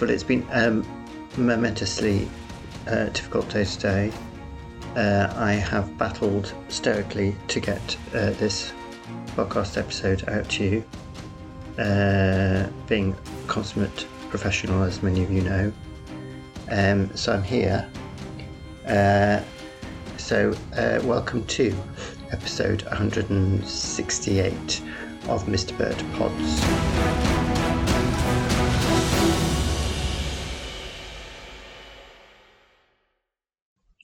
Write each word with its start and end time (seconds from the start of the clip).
Well, 0.00 0.10
it's 0.10 0.22
been 0.22 0.46
um, 0.52 0.86
momentously 1.36 2.28
uh, 2.86 3.06
difficult 3.06 3.48
day 3.50 3.64
today. 3.64 4.12
Uh, 4.94 5.32
I 5.36 5.54
have 5.54 5.98
battled 5.98 6.54
stoically 6.68 7.34
to 7.48 7.58
get 7.58 7.96
uh, 8.14 8.30
this 8.30 8.72
podcast 9.34 9.76
episode 9.76 10.28
out 10.28 10.48
to 10.50 10.64
you, 10.64 10.84
uh, 11.82 12.68
being 12.86 13.16
consummate 13.48 14.06
professional, 14.28 14.84
as 14.84 15.02
many 15.02 15.24
of 15.24 15.32
you 15.32 15.42
know. 15.42 15.72
Um, 16.70 17.10
so 17.16 17.32
I'm 17.32 17.42
here. 17.42 17.90
Uh, 18.86 19.40
so 20.16 20.54
uh, 20.76 21.00
welcome 21.02 21.44
to 21.46 21.74
episode 22.30 22.82
168 22.84 24.52
of 25.28 25.44
Mr. 25.46 25.76
Bird 25.76 26.00
Pods. 26.14 27.27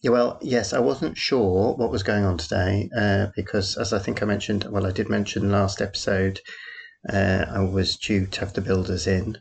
Yeah, 0.04 0.10
well, 0.10 0.38
yes, 0.42 0.74
I 0.74 0.80
wasn't 0.80 1.16
sure 1.16 1.74
what 1.76 1.90
was 1.90 2.02
going 2.02 2.24
on 2.24 2.36
today 2.36 2.90
uh, 2.94 3.28
because, 3.34 3.78
as 3.78 3.94
I 3.94 3.98
think 3.98 4.22
I 4.22 4.27
mentioned, 4.27 4.66
well, 4.70 4.86
I 4.86 4.91
did 4.91 5.08
mention 5.08 5.50
last 5.50 5.80
episode, 5.80 6.41
uh, 7.10 7.47
I 7.48 7.60
was 7.60 7.97
due 7.97 8.27
to 8.27 8.41
have 8.41 8.52
the 8.52 8.60
builders 8.60 9.06
in. 9.06 9.38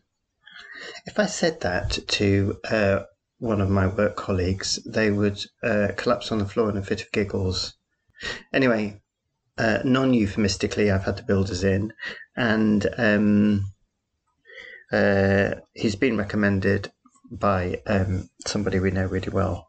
If 1.06 1.20
I 1.20 1.26
said 1.26 1.60
that 1.60 2.00
to 2.08 2.60
uh, 2.72 3.02
one 3.40 3.60
of 3.60 3.70
my 3.70 3.88
work 3.88 4.16
colleagues, 4.16 4.80
they 4.86 5.12
would 5.12 5.44
uh, 5.62 5.90
collapse 5.98 6.32
on 6.32 6.38
the 6.38 6.48
floor 6.48 6.70
in 6.70 6.78
a 6.78 6.82
fit 6.82 7.02
of 7.02 7.12
giggles. 7.12 7.74
Anyway, 8.54 9.02
uh, 9.58 9.80
non 9.84 10.14
euphemistically, 10.14 10.90
I've 10.90 11.04
had 11.04 11.18
the 11.18 11.24
builders 11.24 11.66
in, 11.66 11.92
and 12.38 12.88
um, 12.98 13.66
uh, 14.94 15.56
he's 15.74 15.98
been 15.98 16.16
recommended 16.16 16.90
by 17.30 17.82
um, 17.86 18.30
somebody 18.46 18.80
we 18.80 18.92
know 18.92 19.08
really 19.08 19.28
well 19.28 19.68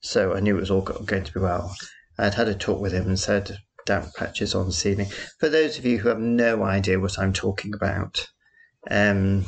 so 0.00 0.34
I 0.34 0.40
knew 0.40 0.56
it 0.56 0.60
was 0.60 0.70
all 0.70 0.82
going 0.82 1.24
to 1.24 1.32
be 1.32 1.40
well. 1.40 1.74
I'd 2.18 2.34
had 2.34 2.48
a 2.48 2.54
talk 2.54 2.80
with 2.80 2.92
him 2.92 3.06
and 3.06 3.18
said 3.18 3.58
damp 3.86 4.14
patches 4.14 4.54
on 4.54 4.72
ceiling. 4.72 5.08
For 5.38 5.48
those 5.48 5.78
of 5.78 5.84
you 5.84 5.98
who 5.98 6.08
have 6.08 6.18
no 6.18 6.62
idea 6.62 7.00
what 7.00 7.18
I'm 7.18 7.32
talking 7.32 7.74
about, 7.74 8.28
um, 8.90 9.44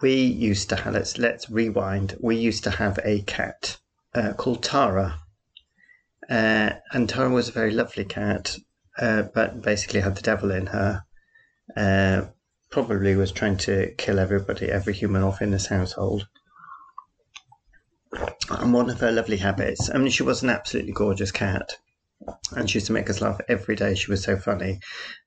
we 0.00 0.14
used 0.14 0.68
to 0.70 0.76
have, 0.76 0.94
let's 0.94 1.18
let's 1.18 1.50
rewind. 1.50 2.16
We 2.20 2.36
used 2.36 2.64
to 2.64 2.70
have 2.70 2.98
a 3.04 3.22
cat 3.22 3.78
uh, 4.14 4.34
called 4.34 4.62
Tara, 4.62 5.20
uh, 6.28 6.70
and 6.92 7.08
Tara 7.08 7.30
was 7.30 7.48
a 7.48 7.52
very 7.52 7.72
lovely 7.72 8.04
cat, 8.04 8.56
uh, 8.98 9.22
but 9.34 9.62
basically 9.62 10.00
had 10.00 10.16
the 10.16 10.22
devil 10.22 10.50
in 10.50 10.66
her. 10.66 11.02
Uh, 11.76 12.26
probably 12.70 13.16
was 13.16 13.32
trying 13.32 13.56
to 13.56 13.92
kill 13.96 14.18
everybody, 14.18 14.70
every 14.70 14.92
human 14.92 15.22
off 15.22 15.40
in 15.40 15.50
this 15.50 15.66
household 15.66 16.26
and 18.50 18.72
one 18.72 18.90
of 18.90 19.00
her 19.00 19.12
lovely 19.12 19.36
habits. 19.36 19.90
I 19.90 19.98
mean, 19.98 20.10
she 20.10 20.22
was 20.22 20.42
an 20.42 20.50
absolutely 20.50 20.92
gorgeous 20.92 21.30
cat, 21.30 21.76
and 22.52 22.68
she 22.68 22.76
used 22.76 22.86
to 22.86 22.92
make 22.92 23.10
us 23.10 23.20
laugh 23.20 23.40
every 23.48 23.76
day. 23.76 23.94
She 23.94 24.10
was 24.10 24.22
so 24.22 24.36
funny. 24.36 24.80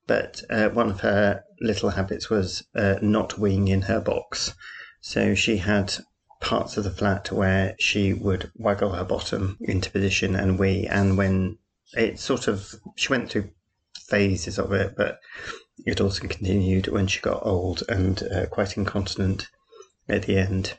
But 0.08 0.42
uh, 0.50 0.70
one 0.70 0.90
of 0.90 1.02
her 1.02 1.44
little 1.62 1.90
habits 1.90 2.30
was 2.30 2.64
uh, 2.76 2.96
not 3.02 3.31
weeing 3.31 3.69
in 3.69 3.84
her 3.84 4.02
box. 4.02 4.53
So 5.00 5.36
she 5.36 5.58
had 5.58 5.94
parts 6.42 6.75
of 6.75 6.84
the 6.84 6.92
flat 6.92 7.31
where 7.31 7.75
she 7.80 8.14
would 8.14 8.52
waggle 8.56 8.94
her 8.94 9.06
bottom 9.06 9.58
into 9.62 9.92
position 9.92 10.36
and 10.36 10.59
wee. 10.59 10.88
And 10.88 11.18
when 11.18 11.59
it 11.94 12.19
sort 12.19 12.48
of, 12.48 12.75
she 12.96 13.09
went 13.09 13.30
through 13.30 13.52
phases 14.08 14.58
of 14.58 14.74
it, 14.74 14.96
but 14.98 15.19
it 15.86 16.02
also 16.02 16.28
continued 16.28 16.88
when 16.88 17.08
she 17.08 17.22
got 17.22 17.46
old 17.46 17.84
and 17.88 18.22
uh, 18.24 18.46
quite 18.48 18.75
incontinent 18.75 19.48
at 20.09 20.24
the 20.24 20.38
end. 20.38 20.78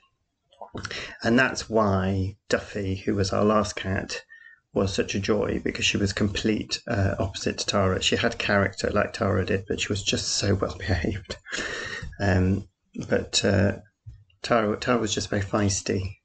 And 1.22 1.38
that's 1.38 1.68
why 1.68 2.36
Duffy, 2.48 2.96
who 2.96 3.14
was 3.14 3.32
our 3.32 3.44
last 3.44 3.76
cat, 3.76 4.22
was 4.74 4.94
such 4.94 5.14
a 5.14 5.20
joy 5.20 5.60
because 5.62 5.84
she 5.84 5.98
was 5.98 6.12
complete 6.12 6.80
uh, 6.88 7.14
opposite 7.18 7.58
to 7.58 7.66
Tara. 7.66 8.00
She 8.02 8.16
had 8.16 8.38
character 8.38 8.90
like 8.90 9.12
Tara 9.12 9.44
did, 9.44 9.64
but 9.68 9.80
she 9.80 9.88
was 9.88 10.02
just 10.02 10.28
so 10.28 10.54
well 10.54 10.76
behaved. 10.78 11.36
Um, 12.18 12.68
but 13.08 13.44
uh, 13.44 13.76
Tara, 14.42 14.76
Tara 14.78 14.98
was 14.98 15.14
just 15.14 15.28
very 15.28 15.42
feisty. 15.42 16.16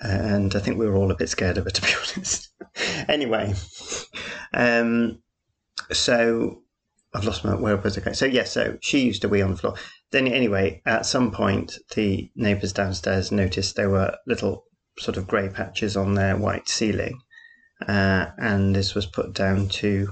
And 0.00 0.54
I 0.54 0.60
think 0.60 0.78
we 0.78 0.86
were 0.88 0.94
all 0.94 1.10
a 1.10 1.16
bit 1.16 1.28
scared 1.28 1.58
of 1.58 1.64
her, 1.64 1.70
to 1.72 1.82
be 1.82 1.88
honest. 1.88 2.48
anyway, 3.08 3.54
um, 4.54 5.20
so 5.90 6.62
I've 7.14 7.24
lost 7.24 7.44
my 7.44 7.54
where 7.54 7.76
was 7.76 7.96
it? 7.96 8.04
Going? 8.04 8.14
So 8.14 8.26
yes, 8.26 8.34
yeah, 8.34 8.64
so 8.64 8.78
she 8.80 9.00
used 9.00 9.22
to 9.22 9.28
wee 9.28 9.42
on 9.42 9.50
the 9.52 9.56
floor. 9.56 9.74
Then 10.10 10.26
anyway, 10.26 10.82
at 10.86 11.06
some 11.06 11.30
point, 11.30 11.78
the 11.94 12.30
neighbours 12.34 12.72
downstairs 12.72 13.32
noticed 13.32 13.76
there 13.76 13.90
were 13.90 14.16
little 14.26 14.64
sort 14.98 15.16
of 15.16 15.26
grey 15.26 15.48
patches 15.48 15.96
on 15.96 16.14
their 16.14 16.36
white 16.36 16.68
ceiling, 16.68 17.20
uh, 17.86 18.26
and 18.38 18.74
this 18.74 18.94
was 18.94 19.06
put 19.06 19.32
down 19.32 19.68
to 19.68 20.08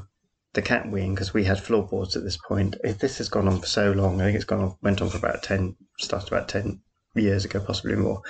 the 0.54 0.62
cat 0.62 0.90
wing 0.90 1.14
because 1.14 1.34
we 1.34 1.44
had 1.44 1.60
floorboards 1.60 2.16
at 2.16 2.24
this 2.24 2.38
point. 2.38 2.76
If 2.82 2.98
this 2.98 3.18
has 3.18 3.28
gone 3.28 3.46
on 3.46 3.60
for 3.60 3.66
so 3.66 3.92
long. 3.92 4.20
I 4.20 4.24
think 4.24 4.36
it's 4.36 4.44
gone 4.44 4.62
on, 4.62 4.76
went 4.82 5.02
on 5.02 5.10
for 5.10 5.18
about 5.18 5.42
ten, 5.42 5.76
started 5.98 6.28
about 6.28 6.48
ten 6.48 6.80
years 7.14 7.44
ago, 7.44 7.60
possibly 7.60 7.96
more. 7.96 8.22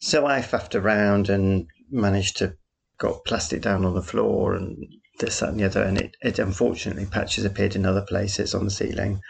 So 0.00 0.26
I 0.26 0.40
faffed 0.40 0.80
around 0.80 1.28
and 1.28 1.66
managed 1.90 2.36
to 2.38 2.56
got 2.98 3.24
plastic 3.24 3.62
down 3.62 3.84
on 3.84 3.94
the 3.94 4.02
floor 4.02 4.54
and 4.54 4.76
this, 5.18 5.40
that, 5.40 5.50
and 5.50 5.60
the 5.60 5.64
other. 5.64 5.82
And 5.82 5.98
it, 5.98 6.16
it 6.22 6.38
unfortunately, 6.38 7.06
patches 7.06 7.44
appeared 7.44 7.76
in 7.76 7.86
other 7.86 8.02
places 8.02 8.54
on 8.54 8.64
the 8.64 8.70
ceiling. 8.70 9.20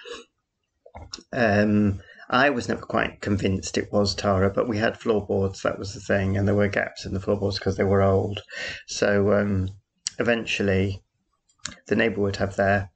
Um, 1.33 2.01
I 2.31 2.51
was 2.51 2.69
never 2.69 2.83
quite 2.83 3.21
convinced 3.21 3.79
it 3.79 3.91
was 3.91 4.15
Tara, 4.15 4.51
but 4.51 4.69
we 4.69 4.79
had 4.79 5.01
floorboards, 5.01 5.63
that 5.63 5.79
was 5.79 5.95
the 5.95 6.01
thing, 6.01 6.37
and 6.37 6.47
there 6.47 6.55
were 6.55 6.69
gaps 6.69 7.07
in 7.07 7.15
the 7.15 7.21
floorboards 7.21 7.59
because 7.59 7.77
they 7.77 7.85
were 7.85 8.03
old. 8.03 8.43
So 8.87 9.33
um, 9.33 9.71
eventually, 10.19 11.03
the 11.87 11.97
neighbour 11.97 12.21
would 12.21 12.37
have 12.37 12.57
their 12.57 12.91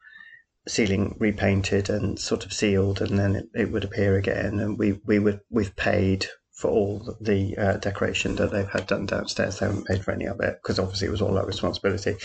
ceiling 0.69 1.17
repainted 1.19 1.89
and 1.89 2.19
sort 2.19 2.45
of 2.45 2.53
sealed, 2.53 3.01
and 3.01 3.19
then 3.19 3.37
it, 3.37 3.47
it 3.55 3.73
would 3.73 3.85
appear 3.85 4.17
again. 4.17 4.61
And 4.61 4.79
we, 4.79 5.01
we 5.07 5.19
would 5.19 5.41
we've 5.51 5.75
paid 5.77 6.27
for 6.53 6.71
all 6.71 7.17
the 7.21 7.57
uh, 7.57 7.77
decoration 7.79 8.37
that 8.37 8.53
they've 8.53 8.69
had 8.69 8.87
done 8.87 9.07
downstairs. 9.07 9.59
They 9.59 9.67
haven't 9.67 9.87
paid 9.87 10.05
for 10.05 10.13
any 10.13 10.27
of 10.27 10.41
it 10.41 10.59
because 10.63 10.79
obviously 10.79 11.09
it 11.09 11.13
was 11.13 11.23
all 11.23 11.39
our 11.39 11.47
responsibility. 11.47 12.17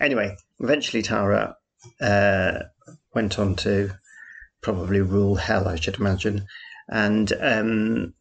Anyway, 0.00 0.36
eventually 0.60 1.02
Tara 1.02 1.56
uh, 2.00 2.58
went 3.14 3.38
on 3.38 3.54
to 3.56 3.92
probably 4.60 5.00
rule 5.00 5.36
hell, 5.36 5.68
I 5.68 5.76
should 5.76 5.98
imagine. 5.98 6.46
And 6.88 7.32
um, 7.40 8.14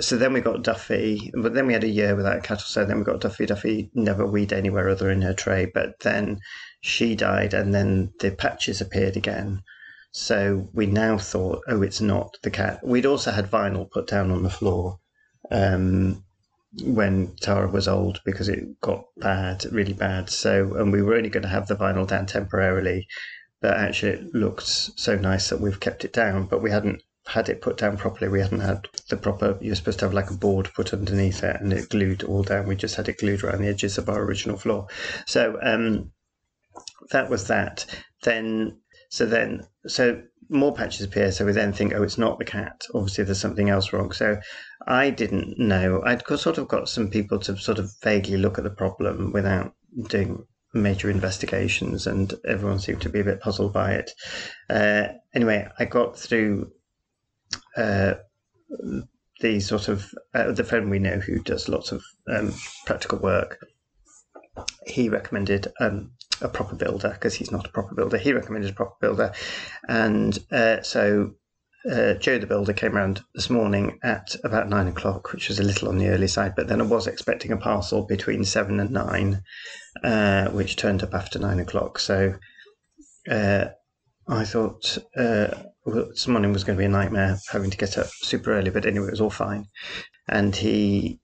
so 0.00 0.16
then 0.16 0.32
we 0.32 0.40
got 0.40 0.62
Duffy, 0.62 1.30
but 1.34 1.54
then 1.54 1.66
we 1.66 1.72
had 1.72 1.84
a 1.84 1.88
year 1.88 2.14
without 2.14 2.42
cattle. 2.42 2.66
So 2.66 2.84
then 2.84 2.98
we 2.98 3.04
got 3.04 3.20
Duffy. 3.20 3.46
Duffy 3.46 3.90
never 3.94 4.26
weed 4.26 4.52
anywhere 4.52 4.88
other 4.88 5.10
in 5.10 5.22
her 5.22 5.32
tray, 5.32 5.70
but 5.72 6.00
then 6.00 6.40
she 6.80 7.14
died, 7.14 7.54
and 7.54 7.74
then 7.74 8.12
the 8.20 8.30
patches 8.30 8.80
appeared 8.80 9.16
again. 9.16 9.62
So 10.12 10.68
we 10.72 10.86
now 10.86 11.18
thought, 11.18 11.62
oh, 11.68 11.82
it's 11.82 12.00
not 12.00 12.36
the 12.42 12.50
cat. 12.50 12.80
We'd 12.82 13.06
also 13.06 13.30
had 13.30 13.50
vinyl 13.50 13.90
put 13.90 14.06
down 14.06 14.30
on 14.30 14.42
the 14.42 14.50
floor 14.50 14.98
um, 15.50 16.24
when 16.82 17.34
Tara 17.36 17.68
was 17.68 17.88
old 17.88 18.20
because 18.24 18.48
it 18.48 18.80
got 18.80 19.04
bad, 19.18 19.64
really 19.70 19.92
bad. 19.92 20.30
So, 20.30 20.74
and 20.74 20.92
we 20.92 21.02
were 21.02 21.14
only 21.14 21.28
going 21.28 21.42
to 21.42 21.48
have 21.48 21.66
the 21.66 21.76
vinyl 21.76 22.06
down 22.06 22.26
temporarily, 22.26 23.06
but 23.60 23.76
actually 23.76 24.12
it 24.12 24.34
looked 24.34 24.66
so 24.66 25.16
nice 25.16 25.50
that 25.50 25.60
we've 25.60 25.80
kept 25.80 26.04
it 26.04 26.12
down. 26.12 26.46
But 26.46 26.62
we 26.62 26.70
hadn't 26.70 27.02
had 27.26 27.48
it 27.48 27.60
put 27.60 27.76
down 27.76 27.96
properly. 27.96 28.30
We 28.30 28.40
hadn't 28.40 28.60
had 28.60 28.88
the 29.08 29.16
proper. 29.16 29.58
You're 29.60 29.74
supposed 29.74 29.98
to 29.98 30.04
have 30.06 30.14
like 30.14 30.30
a 30.30 30.34
board 30.34 30.70
put 30.74 30.94
underneath 30.94 31.42
it 31.42 31.60
and 31.60 31.72
it 31.72 31.88
glued 31.88 32.22
all 32.22 32.42
down. 32.42 32.66
We 32.66 32.76
just 32.76 32.94
had 32.94 33.08
it 33.08 33.18
glued 33.18 33.42
around 33.42 33.62
the 33.62 33.68
edges 33.68 33.98
of 33.98 34.08
our 34.08 34.22
original 34.22 34.56
floor. 34.56 34.86
So 35.26 35.58
um, 35.62 36.12
that 37.10 37.28
was 37.28 37.48
that. 37.48 37.86
Then 38.22 38.78
so 39.08 39.26
then, 39.26 39.66
so 39.86 40.22
more 40.48 40.74
patches 40.74 41.02
appear. 41.02 41.32
So 41.32 41.44
we 41.44 41.52
then 41.52 41.72
think, 41.72 41.92
oh, 41.94 42.02
it's 42.02 42.18
not 42.18 42.38
the 42.38 42.44
cat. 42.44 42.86
Obviously, 42.94 43.24
there's 43.24 43.40
something 43.40 43.70
else 43.70 43.92
wrong. 43.92 44.12
So 44.12 44.38
I 44.86 45.10
didn't 45.10 45.58
know. 45.58 46.02
I'd 46.04 46.26
sort 46.26 46.58
of 46.58 46.68
got 46.68 46.88
some 46.88 47.08
people 47.08 47.38
to 47.40 47.56
sort 47.56 47.78
of 47.78 47.92
vaguely 48.02 48.36
look 48.36 48.58
at 48.58 48.64
the 48.64 48.70
problem 48.70 49.32
without 49.32 49.74
doing 50.08 50.44
major 50.74 51.10
investigations, 51.10 52.06
and 52.06 52.34
everyone 52.46 52.78
seemed 52.78 53.00
to 53.02 53.08
be 53.08 53.20
a 53.20 53.24
bit 53.24 53.40
puzzled 53.40 53.72
by 53.72 53.94
it. 53.94 54.12
Uh, 54.68 55.08
anyway, 55.34 55.68
I 55.78 55.84
got 55.86 56.18
through 56.18 56.70
uh, 57.76 58.14
the 59.40 59.60
sort 59.60 59.88
of 59.88 60.12
uh, 60.34 60.52
the 60.52 60.64
friend 60.64 60.90
we 60.90 60.98
know 60.98 61.18
who 61.18 61.40
does 61.40 61.68
lots 61.68 61.92
of 61.92 62.04
um, 62.28 62.54
practical 62.84 63.18
work. 63.18 63.58
He 64.86 65.08
recommended 65.08 65.72
um, 65.80 66.12
a 66.40 66.48
proper 66.48 66.76
builder 66.76 67.10
because 67.10 67.34
he's 67.34 67.52
not 67.52 67.66
a 67.66 67.70
proper 67.70 67.94
builder. 67.94 68.18
He 68.18 68.32
recommended 68.32 68.70
a 68.70 68.74
proper 68.74 68.96
builder, 69.00 69.32
and 69.88 70.38
uh, 70.50 70.82
so 70.82 71.34
uh, 71.90 72.14
Joe 72.14 72.38
the 72.38 72.46
builder 72.46 72.72
came 72.72 72.96
around 72.96 73.22
this 73.34 73.48
morning 73.48 73.98
at 74.02 74.34
about 74.44 74.68
nine 74.68 74.88
o'clock, 74.88 75.32
which 75.32 75.48
was 75.48 75.58
a 75.58 75.64
little 75.64 75.88
on 75.88 75.98
the 75.98 76.08
early 76.08 76.28
side. 76.28 76.54
But 76.56 76.68
then 76.68 76.80
I 76.80 76.84
was 76.84 77.06
expecting 77.06 77.52
a 77.52 77.56
parcel 77.56 78.02
between 78.02 78.44
seven 78.44 78.80
and 78.80 78.90
nine, 78.90 79.42
uh, 80.02 80.48
which 80.48 80.76
turned 80.76 81.02
up 81.02 81.14
after 81.14 81.38
nine 81.38 81.60
o'clock. 81.60 81.98
So 81.98 82.34
uh, 83.30 83.66
I 84.28 84.44
thought, 84.44 84.98
uh, 85.16 85.48
this 85.84 86.26
morning 86.26 86.52
was 86.52 86.64
going 86.64 86.76
to 86.76 86.80
be 86.80 86.86
a 86.86 86.88
nightmare 86.88 87.38
having 87.50 87.70
to 87.70 87.76
get 87.76 87.96
up 87.98 88.08
super 88.22 88.52
early, 88.52 88.70
but 88.70 88.86
anyway, 88.86 89.06
it 89.06 89.12
was 89.12 89.20
all 89.20 89.30
fine. 89.30 89.66
And 90.28 90.54
he 90.56 91.20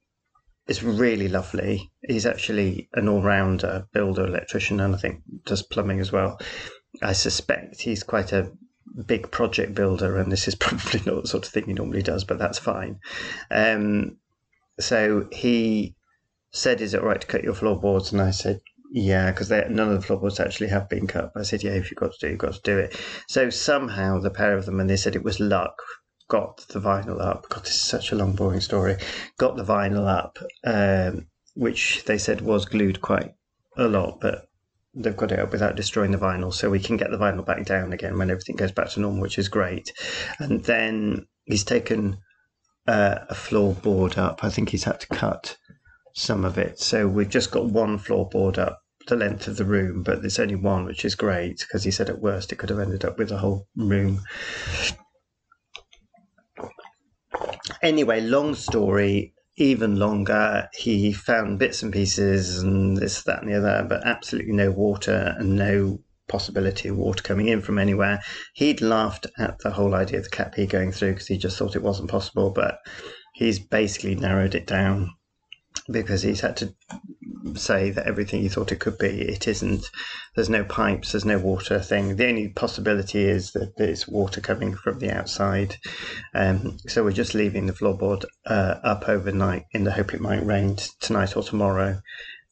is 0.68 0.82
really 0.82 1.28
lovely. 1.28 1.90
He's 2.02 2.26
actually 2.26 2.88
an 2.94 3.08
all 3.08 3.22
rounder 3.22 3.86
builder, 3.92 4.26
electrician, 4.26 4.80
and 4.80 4.94
I 4.94 4.98
think 4.98 5.22
does 5.44 5.62
plumbing 5.62 6.00
as 6.00 6.12
well. 6.12 6.40
I 7.02 7.12
suspect 7.12 7.80
he's 7.80 8.02
quite 8.02 8.32
a 8.32 8.52
big 9.06 9.30
project 9.30 9.74
builder, 9.74 10.18
and 10.18 10.30
this 10.30 10.46
is 10.46 10.54
probably 10.66 11.00
not 11.04 11.22
the 11.22 11.28
sort 11.28 11.46
of 11.46 11.52
thing 11.52 11.64
he 11.66 11.72
normally 11.72 12.02
does, 12.02 12.24
but 12.24 12.38
that's 12.38 12.58
fine. 12.58 13.00
Um, 13.50 14.18
so 14.78 15.28
he 15.32 15.94
said, 16.50 16.80
"Is 16.80 16.94
it 16.94 17.02
right 17.02 17.20
to 17.20 17.26
cut 17.26 17.44
your 17.44 17.54
floorboards?" 17.54 18.12
And 18.12 18.20
I 18.20 18.30
said, 18.30 18.60
"Yeah," 18.92 19.30
because 19.30 19.50
none 19.50 19.90
of 19.90 19.94
the 19.94 20.06
floorboards 20.06 20.38
actually 20.38 20.68
have 20.68 20.88
been 20.88 21.06
cut. 21.06 21.32
I 21.36 21.42
said, 21.42 21.62
"Yeah, 21.62 21.72
if 21.72 21.90
you've 21.90 21.98
got 21.98 22.12
to 22.12 22.26
do, 22.26 22.30
you've 22.30 22.38
got 22.38 22.54
to 22.54 22.60
do 22.62 22.78
it." 22.78 22.96
So 23.28 23.50
somehow 23.50 24.20
the 24.20 24.30
pair 24.30 24.56
of 24.56 24.66
them, 24.66 24.78
and 24.78 24.88
they 24.88 24.96
said 24.96 25.16
it 25.16 25.24
was 25.24 25.40
luck, 25.40 25.74
got 26.28 26.66
the 26.68 26.80
vinyl 26.80 27.20
up. 27.20 27.48
God, 27.48 27.64
this 27.64 27.74
is 27.74 27.82
such 27.82 28.12
a 28.12 28.16
long, 28.16 28.34
boring 28.34 28.60
story. 28.60 28.96
Got 29.38 29.56
the 29.56 29.64
vinyl 29.64 30.06
up, 30.06 30.38
um, 30.64 31.26
which 31.54 32.04
they 32.04 32.18
said 32.18 32.40
was 32.40 32.64
glued 32.64 33.00
quite 33.00 33.32
a 33.76 33.88
lot, 33.88 34.20
but 34.20 34.48
they've 34.94 35.16
got 35.16 35.32
it 35.32 35.38
up 35.38 35.52
without 35.52 35.76
destroying 35.76 36.10
the 36.10 36.18
vinyl, 36.18 36.52
so 36.52 36.70
we 36.70 36.80
can 36.80 36.96
get 36.96 37.10
the 37.10 37.18
vinyl 37.18 37.44
back 37.44 37.64
down 37.64 37.92
again 37.92 38.18
when 38.18 38.30
everything 38.30 38.56
goes 38.56 38.72
back 38.72 38.90
to 38.90 39.00
normal, 39.00 39.22
which 39.22 39.38
is 39.38 39.48
great. 39.48 39.92
And 40.38 40.64
then 40.64 41.26
he's 41.44 41.64
taken 41.64 42.18
uh, 42.86 43.20
a 43.28 43.34
floorboard 43.34 44.18
up. 44.18 44.44
I 44.44 44.50
think 44.50 44.70
he's 44.70 44.84
had 44.84 45.00
to 45.00 45.06
cut 45.08 45.56
some 46.14 46.44
of 46.44 46.58
it, 46.58 46.78
so 46.78 47.08
we've 47.08 47.28
just 47.28 47.50
got 47.50 47.66
one 47.66 47.98
floorboard 47.98 48.58
up 48.58 48.82
the 49.08 49.16
length 49.16 49.48
of 49.48 49.56
the 49.56 49.64
room, 49.64 50.02
but 50.02 50.20
there's 50.20 50.38
only 50.38 50.54
one, 50.54 50.84
which 50.84 51.04
is 51.04 51.14
great 51.14 51.58
because 51.58 51.84
he 51.84 51.90
said 51.90 52.08
at 52.08 52.20
worst 52.20 52.52
it 52.52 52.56
could 52.56 52.70
have 52.70 52.78
ended 52.78 53.04
up 53.04 53.18
with 53.18 53.28
the 53.28 53.38
whole 53.38 53.66
room. 53.76 54.20
Anyway, 57.82 58.20
long 58.20 58.54
story 58.54 59.34
even 59.56 59.96
longer. 59.96 60.68
He 60.74 61.12
found 61.12 61.58
bits 61.58 61.82
and 61.82 61.92
pieces 61.92 62.58
and 62.58 62.96
this, 62.96 63.22
that, 63.24 63.42
and 63.42 63.50
the 63.50 63.58
other, 63.58 63.86
but 63.88 64.06
absolutely 64.06 64.52
no 64.52 64.70
water 64.70 65.34
and 65.38 65.56
no 65.56 66.00
possibility 66.28 66.88
of 66.88 66.96
water 66.96 67.22
coming 67.22 67.48
in 67.48 67.60
from 67.60 67.78
anywhere. 67.78 68.22
He'd 68.54 68.80
laughed 68.80 69.26
at 69.38 69.58
the 69.58 69.70
whole 69.70 69.94
idea 69.94 70.18
of 70.18 70.24
the 70.24 70.30
Cat 70.30 70.54
pee 70.54 70.66
going 70.66 70.92
through 70.92 71.12
because 71.12 71.26
he 71.26 71.36
just 71.36 71.58
thought 71.58 71.76
it 71.76 71.82
wasn't 71.82 72.10
possible, 72.10 72.50
but 72.50 72.78
he's 73.34 73.58
basically 73.58 74.14
narrowed 74.14 74.54
it 74.54 74.66
down 74.66 75.10
because 75.90 76.22
he's 76.22 76.40
had 76.40 76.56
to 76.58 76.74
say 77.54 77.90
that 77.90 78.06
everything 78.06 78.40
he 78.40 78.48
thought 78.48 78.72
it 78.72 78.80
could 78.80 78.98
be, 78.98 79.22
it 79.22 79.48
isn't. 79.48 79.90
There's 80.34 80.48
no 80.48 80.64
pipes, 80.64 81.12
there's 81.12 81.24
no 81.24 81.38
water 81.38 81.80
thing. 81.80 82.16
The 82.16 82.28
only 82.28 82.48
possibility 82.48 83.24
is 83.24 83.52
that 83.52 83.76
there's 83.76 84.08
water 84.08 84.40
coming 84.40 84.74
from 84.74 84.98
the 84.98 85.10
outside. 85.10 85.76
Um, 86.34 86.78
so 86.86 87.02
we're 87.04 87.12
just 87.12 87.34
leaving 87.34 87.66
the 87.66 87.72
floorboard 87.72 88.24
uh, 88.46 88.76
up 88.82 89.08
overnight 89.08 89.66
in 89.72 89.84
the 89.84 89.92
hope 89.92 90.14
it 90.14 90.20
might 90.20 90.44
rain 90.44 90.76
tonight 91.00 91.36
or 91.36 91.42
tomorrow. 91.42 92.00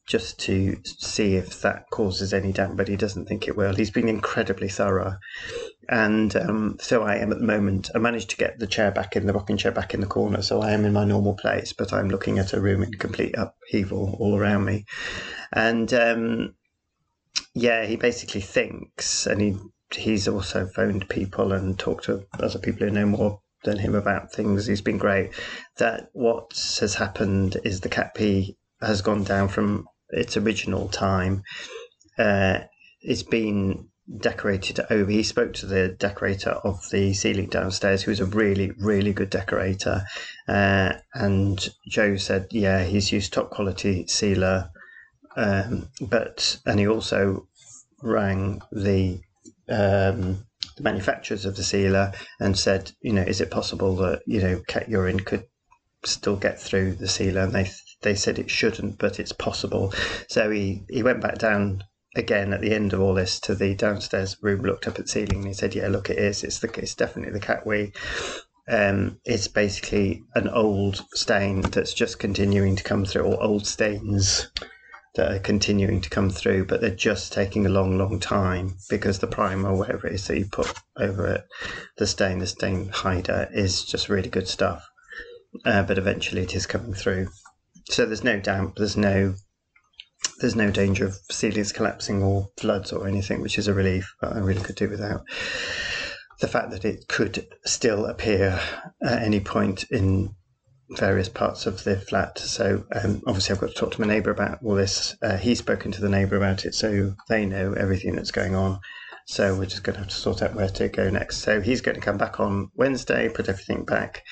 Just 0.07 0.39
to 0.41 0.77
see 0.83 1.35
if 1.35 1.61
that 1.61 1.89
causes 1.91 2.33
any 2.33 2.51
damp, 2.51 2.75
but 2.75 2.87
he 2.87 2.97
doesn't 2.97 3.27
think 3.27 3.47
it 3.47 3.55
will. 3.55 3.75
He's 3.75 3.91
been 3.91 4.09
incredibly 4.09 4.67
thorough. 4.67 5.17
And 5.87 6.35
um, 6.35 6.77
so 6.81 7.03
I 7.03 7.17
am 7.17 7.31
at 7.31 7.39
the 7.39 7.45
moment. 7.45 7.89
I 7.93 7.99
managed 7.99 8.29
to 8.31 8.37
get 8.37 8.59
the 8.59 8.67
chair 8.67 8.91
back 8.91 9.15
in 9.15 9.25
the 9.25 9.33
rocking 9.33 9.57
chair 9.57 9.71
back 9.71 9.93
in 9.93 10.01
the 10.01 10.07
corner, 10.07 10.41
so 10.41 10.61
I 10.61 10.71
am 10.71 10.85
in 10.85 10.93
my 10.93 11.05
normal 11.05 11.35
place, 11.35 11.71
but 11.73 11.93
I'm 11.93 12.09
looking 12.09 12.39
at 12.39 12.53
a 12.53 12.61
room 12.61 12.83
in 12.83 12.93
complete 12.93 13.35
upheaval 13.37 14.17
all 14.19 14.37
around 14.37 14.65
me. 14.65 14.85
And 15.53 15.93
um, 15.93 16.55
yeah, 17.53 17.85
he 17.85 17.95
basically 17.95 18.41
thinks, 18.41 19.25
and 19.27 19.41
he 19.41 19.57
he's 19.93 20.27
also 20.27 20.65
phoned 20.67 21.09
people 21.09 21.51
and 21.51 21.77
talked 21.77 22.05
to 22.05 22.25
other 22.39 22.59
people 22.59 22.87
who 22.87 22.93
know 22.93 23.05
more 23.05 23.41
than 23.63 23.77
him 23.77 23.95
about 23.95 24.31
things. 24.31 24.65
He's 24.65 24.81
been 24.81 24.97
great. 24.97 25.31
That 25.77 26.09
what 26.13 26.51
has 26.79 26.95
happened 26.95 27.57
is 27.63 27.81
the 27.81 27.89
cat 27.89 28.15
pee 28.15 28.57
has 28.81 29.01
gone 29.01 29.23
down 29.23 29.49
from 29.49 29.87
its 30.11 30.37
original 30.37 30.87
time. 30.89 31.43
Uh, 32.17 32.59
it's 33.01 33.23
been 33.23 33.87
decorated 34.19 34.79
over. 34.89 35.09
He 35.09 35.23
spoke 35.23 35.53
to 35.53 35.65
the 35.65 35.89
decorator 35.89 36.51
of 36.51 36.89
the 36.91 37.13
ceiling 37.13 37.47
downstairs, 37.47 38.03
who's 38.03 38.19
a 38.19 38.25
really, 38.25 38.71
really 38.71 39.13
good 39.13 39.29
decorator. 39.29 40.03
Uh, 40.47 40.93
and 41.13 41.69
Joe 41.87 42.17
said, 42.17 42.47
yeah, 42.51 42.83
he's 42.83 43.11
used 43.11 43.33
top 43.33 43.51
quality 43.51 44.05
sealer. 44.07 44.69
Um, 45.37 45.89
but, 46.01 46.59
and 46.65 46.79
he 46.79 46.87
also 46.87 47.47
rang 48.03 48.61
the, 48.71 49.21
um, 49.69 50.45
the 50.75 50.83
manufacturers 50.83 51.45
of 51.45 51.55
the 51.55 51.63
sealer 51.63 52.11
and 52.39 52.57
said, 52.57 52.91
you 53.01 53.13
know, 53.13 53.21
is 53.21 53.39
it 53.39 53.51
possible 53.51 53.95
that, 53.97 54.21
you 54.25 54.41
know, 54.41 54.61
cat 54.67 54.89
urine 54.89 55.21
could 55.21 55.45
still 56.03 56.35
get 56.35 56.59
through 56.59 56.95
the 56.95 57.07
sealer? 57.07 57.41
And 57.41 57.53
they, 57.53 57.69
they 58.01 58.15
said 58.15 58.39
it 58.39 58.49
shouldn't, 58.49 58.97
but 58.97 59.19
it's 59.19 59.33
possible. 59.33 59.93
So 60.27 60.49
he, 60.49 60.83
he 60.89 61.03
went 61.03 61.21
back 61.21 61.37
down 61.37 61.83
again 62.15 62.53
at 62.53 62.61
the 62.61 62.73
end 62.73 62.93
of 62.93 62.99
all 62.99 63.13
this 63.13 63.39
to 63.41 63.55
the 63.55 63.75
downstairs 63.75 64.37
room, 64.41 64.61
looked 64.61 64.87
up 64.87 64.99
at 64.99 65.05
the 65.05 65.11
ceiling, 65.11 65.39
and 65.39 65.47
he 65.47 65.53
said, 65.53 65.75
"Yeah, 65.75 65.87
look, 65.87 66.09
it 66.09 66.17
is. 66.17 66.43
It's 66.43 66.59
the 66.59 66.71
it's 66.79 66.95
definitely 66.95 67.33
the 67.33 67.45
cat 67.45 67.65
wee. 67.65 67.93
Um, 68.69 69.19
it's 69.25 69.47
basically 69.47 70.23
an 70.35 70.47
old 70.47 71.03
stain 71.13 71.61
that's 71.61 71.93
just 71.93 72.19
continuing 72.19 72.75
to 72.75 72.83
come 72.83 73.05
through, 73.05 73.23
or 73.23 73.41
old 73.41 73.65
stains 73.65 74.49
that 75.15 75.31
are 75.31 75.39
continuing 75.39 75.99
to 76.01 76.09
come 76.09 76.29
through, 76.29 76.65
but 76.65 76.79
they're 76.79 76.89
just 76.89 77.33
taking 77.33 77.65
a 77.65 77.69
long, 77.69 77.97
long 77.97 78.19
time 78.19 78.75
because 78.89 79.19
the 79.19 79.27
primer, 79.27 79.73
whatever 79.75 80.07
it 80.07 80.13
is 80.13 80.27
that 80.27 80.37
you 80.37 80.45
put 80.45 80.73
over 80.97 81.27
it, 81.27 81.45
the 81.97 82.07
stain, 82.07 82.39
the 82.39 82.47
stain 82.47 82.87
hider, 82.89 83.49
is 83.51 83.83
just 83.83 84.09
really 84.09 84.29
good 84.29 84.47
stuff. 84.47 84.87
Uh, 85.65 85.83
but 85.83 85.97
eventually, 85.97 86.43
it 86.43 86.55
is 86.55 86.65
coming 86.65 86.93
through. 86.93 87.27
So 87.91 88.05
there's 88.05 88.23
no 88.23 88.39
damp, 88.39 88.77
there's 88.77 88.95
no 88.95 89.35
there's 90.39 90.55
no 90.55 90.71
danger 90.71 91.05
of 91.05 91.15
ceilings 91.29 91.73
collapsing 91.73 92.23
or 92.23 92.47
floods 92.57 92.91
or 92.93 93.07
anything, 93.07 93.41
which 93.41 93.57
is 93.57 93.67
a 93.67 93.73
relief. 93.73 94.15
But 94.21 94.33
I 94.33 94.39
really 94.39 94.61
could 94.61 94.75
do 94.75 94.89
without 94.89 95.21
the 96.39 96.47
fact 96.47 96.71
that 96.71 96.85
it 96.85 97.07
could 97.09 97.47
still 97.65 98.05
appear 98.05 98.59
at 99.03 99.21
any 99.21 99.41
point 99.41 99.83
in 99.91 100.33
various 100.91 101.27
parts 101.27 101.65
of 101.65 101.83
the 101.83 101.97
flat. 101.97 102.39
So 102.39 102.85
um, 102.93 103.21
obviously, 103.27 103.53
I've 103.53 103.61
got 103.61 103.71
to 103.71 103.75
talk 103.75 103.91
to 103.91 104.01
my 104.01 104.07
neighbour 104.07 104.31
about 104.31 104.59
all 104.63 104.75
this. 104.75 105.17
Uh, 105.21 105.37
he's 105.37 105.59
spoken 105.59 105.91
to 105.91 106.01
the 106.01 106.09
neighbour 106.09 106.37
about 106.37 106.65
it, 106.65 106.73
so 106.73 107.13
they 107.27 107.45
know 107.45 107.73
everything 107.73 108.15
that's 108.15 108.31
going 108.31 108.55
on. 108.55 108.79
So 109.27 109.55
we're 109.55 109.65
just 109.65 109.83
going 109.83 109.95
to 109.95 109.99
have 109.99 110.09
to 110.09 110.15
sort 110.15 110.41
out 110.41 110.55
where 110.55 110.69
to 110.69 110.87
go 110.87 111.09
next. 111.09 111.39
So 111.39 111.59
he's 111.59 111.81
going 111.81 111.95
to 111.95 112.01
come 112.01 112.17
back 112.17 112.39
on 112.39 112.71
Wednesday, 112.75 113.27
put 113.29 113.49
everything 113.49 113.83
back 113.83 114.23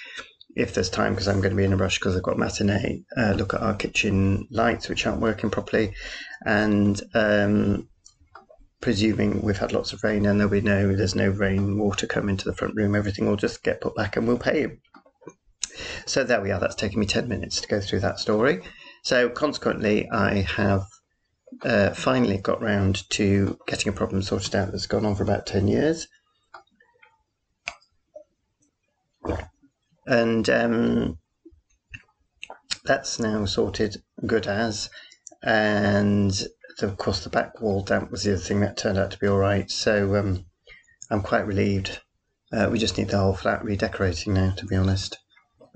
if 0.55 0.73
there's 0.73 0.89
time, 0.89 1.13
because 1.13 1.27
I'm 1.27 1.41
going 1.41 1.51
to 1.51 1.55
be 1.55 1.63
in 1.63 1.73
a 1.73 1.77
rush 1.77 1.99
because 1.99 2.15
I've 2.15 2.23
got 2.23 2.37
matinee, 2.37 3.03
uh, 3.17 3.33
look 3.33 3.53
at 3.53 3.61
our 3.61 3.75
kitchen 3.75 4.47
lights, 4.49 4.89
which 4.89 5.05
aren't 5.05 5.21
working 5.21 5.49
properly. 5.49 5.93
And 6.45 7.01
um, 7.13 7.87
presuming 8.81 9.41
we've 9.41 9.57
had 9.57 9.73
lots 9.73 9.93
of 9.93 10.03
rain 10.03 10.25
and 10.25 10.39
there'll 10.39 10.51
be 10.51 10.61
no, 10.61 10.95
there's 10.95 11.15
no 11.15 11.29
rain 11.29 11.77
water 11.77 12.07
come 12.07 12.29
into 12.29 12.45
the 12.45 12.55
front 12.55 12.75
room, 12.75 12.95
everything 12.95 13.27
will 13.27 13.35
just 13.35 13.63
get 13.63 13.81
put 13.81 13.95
back 13.95 14.15
and 14.15 14.27
we'll 14.27 14.39
pay 14.39 14.61
him. 14.61 14.81
So 16.05 16.23
there 16.23 16.41
we 16.41 16.51
are. 16.51 16.59
That's 16.59 16.75
taken 16.75 16.99
me 16.99 17.05
10 17.05 17.27
minutes 17.27 17.61
to 17.61 17.67
go 17.67 17.79
through 17.79 18.01
that 18.01 18.19
story. 18.19 18.61
So 19.03 19.29
consequently, 19.29 20.09
I 20.11 20.41
have 20.41 20.83
uh, 21.63 21.91
finally 21.91 22.37
got 22.37 22.61
round 22.61 23.09
to 23.11 23.57
getting 23.67 23.89
a 23.89 23.95
problem 23.95 24.21
sorted 24.21 24.55
out 24.55 24.71
that's 24.71 24.87
gone 24.87 25.05
on 25.05 25.15
for 25.15 25.23
about 25.23 25.45
10 25.45 25.67
years. 25.67 26.07
And 30.09 30.49
um, 30.49 31.19
that's 32.83 33.19
now 33.19 33.45
sorted 33.45 34.01
good 34.25 34.47
as. 34.47 34.89
And 35.43 36.33
of 36.81 36.97
course, 36.97 37.23
the 37.23 37.29
back 37.29 37.61
wall 37.61 37.83
damp 37.83 38.09
was 38.11 38.23
the 38.23 38.33
other 38.33 38.41
thing 38.41 38.61
that 38.61 38.75
turned 38.75 38.97
out 38.97 39.11
to 39.11 39.19
be 39.19 39.27
all 39.27 39.37
right. 39.37 39.69
So 39.69 40.15
um, 40.15 40.45
I'm 41.11 41.21
quite 41.21 41.45
relieved. 41.45 41.99
Uh, 42.51 42.69
we 42.71 42.79
just 42.79 42.97
need 42.97 43.09
the 43.09 43.19
whole 43.19 43.35
flat 43.35 43.63
redecorating 43.63 44.33
now, 44.33 44.51
to 44.57 44.65
be 44.65 44.75
honest. 44.75 45.19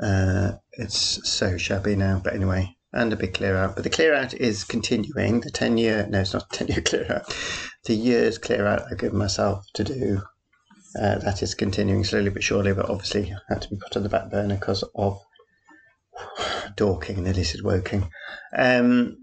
Uh, 0.01 0.53
it's 0.71 1.29
so 1.29 1.55
shabby 1.55 1.95
now, 1.95 2.19
but 2.23 2.33
anyway, 2.33 2.75
and 2.91 3.13
a 3.13 3.15
big 3.15 3.35
clear 3.35 3.55
out. 3.55 3.75
But 3.75 3.83
the 3.83 3.91
clear 3.91 4.15
out 4.15 4.33
is 4.33 4.63
continuing. 4.63 5.41
The 5.41 5.51
10 5.51 5.77
year, 5.77 6.07
no, 6.09 6.21
it's 6.21 6.33
not 6.33 6.49
10 6.53 6.69
year 6.69 6.81
clear 6.81 7.05
out. 7.17 7.37
The 7.85 7.93
year's 7.93 8.39
clear 8.39 8.65
out 8.65 8.85
I've 8.89 8.97
given 8.97 9.19
myself 9.19 9.63
to 9.75 9.83
do 9.83 10.23
uh, 10.99 11.17
that 11.19 11.41
is 11.41 11.55
continuing 11.55 12.03
slowly 12.03 12.29
but 12.29 12.43
surely, 12.43 12.73
but 12.73 12.89
obviously 12.89 13.33
had 13.49 13.61
to 13.61 13.69
be 13.69 13.77
put 13.77 13.97
on 13.97 14.03
the 14.03 14.09
back 14.09 14.29
burner 14.29 14.55
because 14.55 14.83
of 14.95 15.19
Dorking 16.75 17.17
and 17.17 17.27
illicit 17.27 17.63
Woking. 17.63 18.09
Um, 18.55 19.17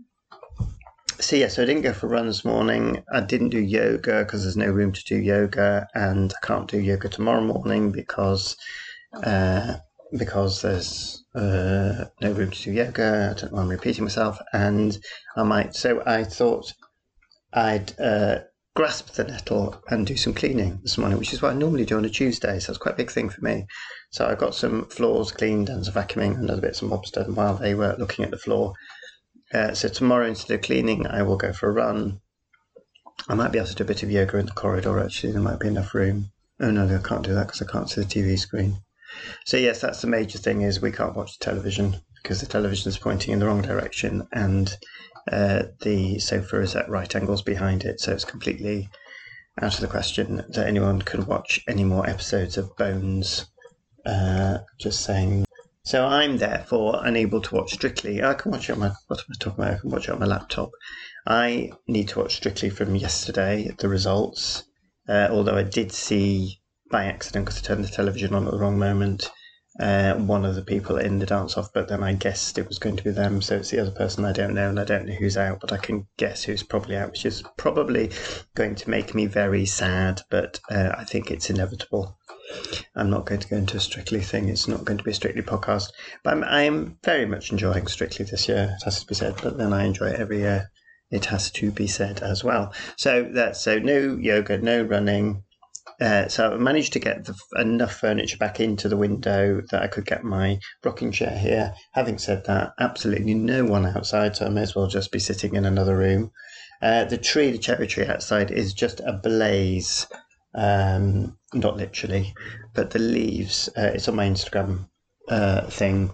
so 1.21 1.37
yeah, 1.37 1.49
so 1.49 1.63
I 1.63 1.67
didn't 1.67 1.83
go 1.83 1.93
for 1.93 2.07
a 2.07 2.11
run 2.11 2.27
this 2.27 2.45
morning. 2.45 3.05
I 3.13 3.21
didn't 3.21 3.51
do 3.51 3.61
yoga 3.61 4.25
because 4.25 4.43
there's 4.43 4.57
no 4.57 4.71
room 4.71 4.93
to 4.93 5.05
do 5.05 5.17
yoga, 5.17 5.87
and 5.95 6.33
I 6.33 6.47
can't 6.47 6.69
do 6.69 6.81
yoga 6.81 7.09
tomorrow 7.09 7.43
morning 7.43 7.93
because 7.93 8.57
uh, 9.23 9.77
because 10.17 10.63
there's 10.63 11.25
uh, 11.35 12.07
no 12.21 12.33
room 12.33 12.51
to 12.51 12.63
do 12.63 12.73
yoga. 12.73 13.35
I 13.37 13.41
don't 13.41 13.53
know. 13.53 13.61
I'm 13.61 13.69
repeating 13.69 14.05
myself, 14.05 14.39
and 14.53 14.99
I 15.37 15.43
might. 15.43 15.75
So 15.75 16.03
I 16.07 16.25
thought 16.25 16.73
I'd 17.53 17.99
uh, 18.01 18.41
grasp 18.75 19.15
the 19.15 19.25
nettle 19.25 19.83
and 19.89 20.07
do 20.07 20.17
some 20.17 20.33
cleaning 20.33 20.79
this 20.83 20.97
morning, 20.97 21.19
which 21.19 21.33
is 21.33 21.43
what 21.43 21.53
I 21.53 21.59
normally 21.59 21.85
do 21.85 21.97
on 21.97 22.05
a 22.05 22.11
Tuesday. 22.11 22.59
So 22.61 22.71
it's 22.71 22.79
quite 22.79 22.95
a 22.95 22.99
big 22.99 23.11
thing 23.11 23.29
for 23.29 23.41
me. 23.43 23.67
So 24.11 24.27
I 24.27 24.35
got 24.35 24.55
some 24.55 24.87
floors 24.87 25.33
cleaned 25.33 25.69
and 25.69 25.85
some 25.85 25.95
vacuuming 25.95 26.37
and 26.37 26.51
other 26.51 26.61
bits 26.61 26.81
and 26.81 26.91
bobs 26.91 27.11
done 27.11 27.35
while 27.35 27.57
they 27.57 27.75
were 27.75 27.97
looking 27.99 28.25
at 28.25 28.31
the 28.31 28.39
floor. 28.39 28.75
Uh, 29.53 29.75
so 29.75 29.89
tomorrow, 29.89 30.27
instead 30.27 30.55
of 30.55 30.63
cleaning, 30.63 31.07
I 31.07 31.23
will 31.23 31.37
go 31.37 31.53
for 31.53 31.69
a 31.69 31.73
run. 31.73 32.21
I 33.29 33.35
might 33.35 33.53
be 33.53 33.59
able 33.59 33.69
to 33.69 33.75
do 33.75 33.85
a 33.85 33.87
bit 33.87 34.03
of 34.03 34.11
yoga 34.11 34.39
in 34.39 34.47
the 34.47 34.53
corridor. 34.53 34.99
Actually, 35.01 35.33
there 35.33 35.43
might 35.43 35.59
be 35.59 35.69
enough 35.69 35.95
room. 35.95 36.31
Oh 36.61 36.71
no, 36.71 36.87
I 36.87 37.07
can't 37.07 37.25
do 37.25 37.35
that 37.35 37.49
because 37.49 37.63
I 37.63 37.71
can't 37.71 37.91
see 37.91 38.03
the 38.03 38.07
TV 38.07 38.39
screen. 38.39 38.79
So 39.45 39.57
yes, 39.57 39.81
that's 39.81 40.01
the 40.01 40.07
major 40.07 40.39
thing 40.39 40.63
is 40.63 40.81
we 40.81 40.93
can't 40.93 41.17
watch 41.17 41.39
television 41.41 41.97
because 42.23 42.41
the 42.41 42.47
television 42.47 42.89
is 42.89 42.99
pointing 42.99 43.33
in 43.33 43.39
the 43.39 43.47
wrong 43.47 43.63
direction 43.63 44.27
and 44.33 44.77
uh, 45.31 45.65
the 45.81 46.19
sofa 46.19 46.61
is 46.61 46.75
at 46.75 46.89
right 46.89 47.15
angles 47.15 47.43
behind 47.43 47.85
it, 47.85 48.01
so 48.01 48.13
it's 48.13 48.25
completely 48.25 48.89
out 49.61 49.75
of 49.75 49.81
the 49.81 49.87
question 49.87 50.37
that 50.49 50.67
anyone 50.67 51.03
can 51.03 51.27
watch 51.27 51.61
any 51.69 51.85
more 51.85 52.09
episodes 52.09 52.57
of 52.57 52.75
Bones. 52.77 53.47
Uh, 54.07 54.59
just 54.79 55.05
saying. 55.05 55.45
So 55.85 56.07
I'm 56.07 56.39
therefore 56.39 57.01
unable 57.05 57.41
to 57.43 57.55
watch 57.55 57.73
Strictly. 57.73 58.23
I 58.23 58.35
can 58.35 58.53
watch 58.53 58.71
it 58.71 58.73
on 58.73 58.79
my 58.79 58.93
what 59.09 59.21
am 59.21 59.27
I 59.31 59.35
talking 59.39 59.65
about? 59.65 59.75
I 59.75 59.79
can 59.79 59.91
watch 59.91 60.09
it 60.09 60.13
on 60.13 60.21
my 60.21 60.27
laptop. 60.27 60.71
I 61.27 61.73
need 61.87 62.09
to 62.09 62.21
watch 62.21 62.37
Strictly 62.37 62.71
from 62.71 62.97
yesterday, 62.97 63.71
the 63.79 63.89
results. 63.89 64.65
Uh, 65.09 65.29
although 65.31 65.57
I 65.57 65.65
did 65.65 65.93
see 65.93 66.61
by 66.91 67.05
accident 67.05 67.47
because 67.47 67.61
I 67.61 67.67
turned 67.67 67.85
the 67.85 67.89
television 67.89 68.35
on 68.35 68.47
at 68.47 68.53
the 68.53 68.59
wrong 68.59 68.79
moment 68.79 69.31
uh, 69.81 70.15
one 70.15 70.45
of 70.45 70.55
the 70.55 70.63
people 70.63 70.99
in 70.99 71.19
the 71.19 71.27
dance 71.27 71.57
off, 71.57 71.73
but 71.73 71.89
then 71.89 72.03
I 72.03 72.13
guessed 72.13 72.59
it 72.59 72.69
was 72.69 72.79
going 72.79 72.97
to 72.97 73.05
be 73.05 73.11
them. 73.11 73.41
So 73.41 73.57
it's 73.57 73.71
the 73.71 73.81
other 73.81 73.91
person 73.91 74.27
I 74.27 74.33
don't 74.33 74.55
know, 74.55 74.69
and 74.69 74.79
I 74.79 74.85
don't 74.85 75.07
know 75.07 75.15
who's 75.15 75.39
out, 75.39 75.61
but 75.61 75.73
I 75.73 75.79
can 75.79 76.07
guess 76.19 76.45
who's 76.45 76.63
probably 76.63 76.97
out, 76.97 77.13
which 77.13 77.25
is 77.25 77.43
probably 77.57 78.11
going 78.55 78.75
to 78.75 78.91
make 78.91 79.15
me 79.15 79.25
very 79.25 79.65
sad, 79.65 80.21
but 80.31 80.61
uh, 80.71 80.93
I 80.97 81.05
think 81.05 81.31
it's 81.31 81.49
inevitable. 81.49 82.19
I'm 82.95 83.09
not 83.09 83.25
going 83.25 83.41
to 83.41 83.49
go 83.49 83.57
into 83.57 83.79
a 83.79 83.81
strictly 83.81 84.21
thing. 84.21 84.49
It's 84.49 84.69
not 84.69 84.85
going 84.85 84.99
to 84.99 85.05
be 85.05 85.13
a 85.13 85.15
strictly 85.15 85.43
podcast, 85.43 85.89
but 86.23 86.35
I'm, 86.35 86.45
I 86.45 86.63
am 86.63 86.99
very 87.03 87.25
much 87.25 87.51
enjoying 87.51 87.87
strictly 87.87 88.27
this 88.27 88.49
year. 88.49 88.77
It 88.77 88.85
has 88.85 89.01
to 89.01 89.07
be 89.07 89.15
said, 89.15 89.37
but 89.43 89.57
then 89.57 89.73
I 89.73 89.85
enjoy 89.85 90.09
it 90.11 90.21
every 90.21 90.41
year. 90.41 90.71
It 91.11 91.25
has 91.27 91.51
to 91.53 91.71
be 91.71 91.87
said 91.87 92.23
as 92.23 92.45
well. 92.45 92.73
So 92.97 93.31
that's 93.33 93.61
so 93.61 93.79
no 93.79 94.17
yoga, 94.21 94.59
no 94.59 94.83
running, 94.83 95.43
uh, 96.01 96.29
so 96.29 96.53
I 96.53 96.57
managed 96.57 96.93
to 96.95 96.99
get 96.99 97.25
the, 97.25 97.35
enough 97.57 97.95
furniture 97.95 98.39
back 98.39 98.59
into 98.61 98.89
the 98.89 98.97
window 98.97 99.61
that 99.71 99.83
I 99.83 99.87
could 99.87 100.07
get 100.07 100.25
my 100.25 100.59
rocking 100.85 101.13
chair 101.13 101.37
here. 101.37 101.75
Having 101.93 102.19
said 102.19 102.45
that, 102.47 102.73
absolutely 102.79 103.35
no 103.35 103.65
one 103.65 103.87
outside, 103.87 104.37
so 104.37 104.47
I 104.47 104.49
may 104.49 104.63
as 104.63 104.75
well 104.75 104.87
just 104.87 105.13
be 105.13 105.19
sitting 105.19 105.55
in 105.55 105.65
another 105.65 105.97
room. 105.97 106.31
Uh, 106.81 107.05
the 107.05 107.19
tree, 107.19 107.51
the 107.51 107.59
cherry 107.59 107.87
tree 107.87 108.07
outside, 108.07 108.51
is 108.51 108.73
just 108.73 109.01
ablaze. 109.01 110.07
Um, 110.55 111.39
not 111.53 111.77
literally, 111.77 112.35
but 112.75 112.91
the 112.91 112.99
leaves. 112.99 113.69
Uh, 113.77 113.93
it's 113.95 114.09
on 114.09 114.17
my 114.17 114.27
Instagram 114.27 114.89
uh, 115.29 115.67
thing. 115.67 116.13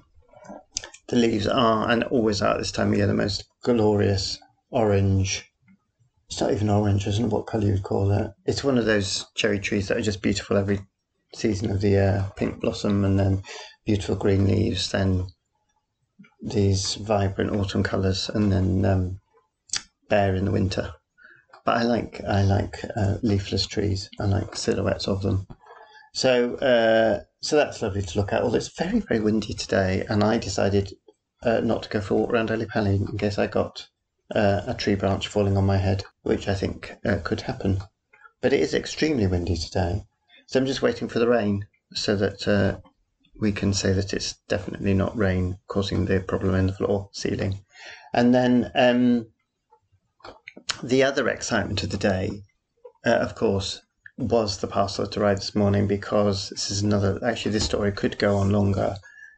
The 1.08 1.16
leaves 1.16 1.46
are 1.46 1.88
and 1.88 2.02
always 2.04 2.42
are 2.42 2.54
at 2.54 2.58
this 2.58 2.72
time 2.72 2.92
of 2.92 2.98
year 2.98 3.06
the 3.06 3.14
most 3.14 3.44
glorious 3.62 4.38
orange 4.70 5.44
it's 6.28 6.40
not 6.40 6.52
even 6.52 6.68
orange, 6.68 7.06
isn't 7.06 7.26
it? 7.26 7.30
What 7.30 7.46
colour 7.46 7.66
you'd 7.66 7.82
call 7.82 8.10
it? 8.10 8.32
It's 8.46 8.64
one 8.64 8.78
of 8.78 8.84
those 8.84 9.26
cherry 9.36 9.60
trees 9.60 9.88
that 9.88 9.96
are 9.96 10.02
just 10.02 10.22
beautiful 10.22 10.56
every 10.56 10.80
season 11.34 11.70
of 11.70 11.80
the 11.80 11.90
year. 11.90 12.32
Pink 12.36 12.60
blossom 12.60 13.04
and 13.04 13.18
then 13.18 13.42
beautiful 13.84 14.16
green 14.16 14.46
leaves, 14.46 14.90
then 14.90 15.28
these 16.42 16.96
vibrant 16.96 17.54
autumn 17.54 17.82
colours, 17.82 18.28
and 18.28 18.50
then 18.50 18.84
um, 18.84 19.20
bare 20.08 20.34
in 20.34 20.44
the 20.44 20.50
winter. 20.50 20.92
But 21.64 21.78
I 21.78 21.82
like 21.84 22.20
I 22.24 22.42
like 22.42 22.80
uh, 22.96 23.18
leafless 23.22 23.66
trees. 23.66 24.10
I 24.18 24.24
like 24.24 24.56
silhouettes 24.56 25.08
of 25.08 25.22
them. 25.22 25.46
So 26.12 26.54
uh, 26.56 27.24
so 27.40 27.56
that's 27.56 27.82
lovely 27.82 28.02
to 28.02 28.18
look 28.18 28.32
at. 28.32 28.42
Although 28.42 28.56
it's 28.56 28.76
very 28.76 29.00
very 29.00 29.20
windy 29.20 29.54
today, 29.54 30.04
and 30.08 30.24
I 30.24 30.38
decided 30.38 30.92
uh, 31.42 31.60
not 31.60 31.84
to 31.84 31.88
go 31.88 32.00
for 32.00 32.14
a 32.14 32.16
walk 32.16 32.32
around 32.32 32.50
Ally 32.50 32.66
Pally 32.68 32.96
in 32.96 33.18
case 33.18 33.38
I 33.38 33.46
got 33.46 33.86
uh, 34.34 34.62
a 34.66 34.74
tree 34.74 34.94
branch 34.94 35.28
falling 35.28 35.56
on 35.56 35.64
my 35.64 35.76
head, 35.76 36.04
which 36.22 36.48
I 36.48 36.54
think 36.54 36.96
uh, 37.04 37.18
could 37.22 37.42
happen. 37.42 37.80
But 38.40 38.52
it 38.52 38.60
is 38.60 38.74
extremely 38.74 39.26
windy 39.26 39.56
today, 39.56 40.04
so 40.46 40.60
I'm 40.60 40.66
just 40.66 40.82
waiting 40.82 41.08
for 41.08 41.18
the 41.18 41.28
rain 41.28 41.66
so 41.94 42.16
that 42.16 42.46
uh, 42.46 42.78
we 43.38 43.52
can 43.52 43.72
say 43.72 43.92
that 43.92 44.12
it's 44.12 44.36
definitely 44.48 44.94
not 44.94 45.16
rain 45.16 45.58
causing 45.68 46.04
the 46.04 46.20
problem 46.20 46.54
in 46.54 46.66
the 46.66 46.72
floor 46.72 47.08
ceiling. 47.12 47.60
And 48.12 48.34
then 48.34 48.70
um, 48.74 49.26
the 50.82 51.02
other 51.02 51.28
excitement 51.28 51.82
of 51.82 51.90
the 51.90 51.96
day, 51.96 52.42
uh, 53.04 53.10
of 53.10 53.34
course, 53.34 53.82
was 54.18 54.58
the 54.58 54.66
parcel 54.66 55.04
that 55.04 55.16
arrived 55.16 55.42
this 55.42 55.54
morning 55.54 55.86
because 55.86 56.48
this 56.50 56.70
is 56.70 56.82
another. 56.82 57.20
Actually, 57.24 57.52
this 57.52 57.64
story 57.64 57.92
could 57.92 58.18
go 58.18 58.36
on 58.36 58.50
longer. 58.50 58.96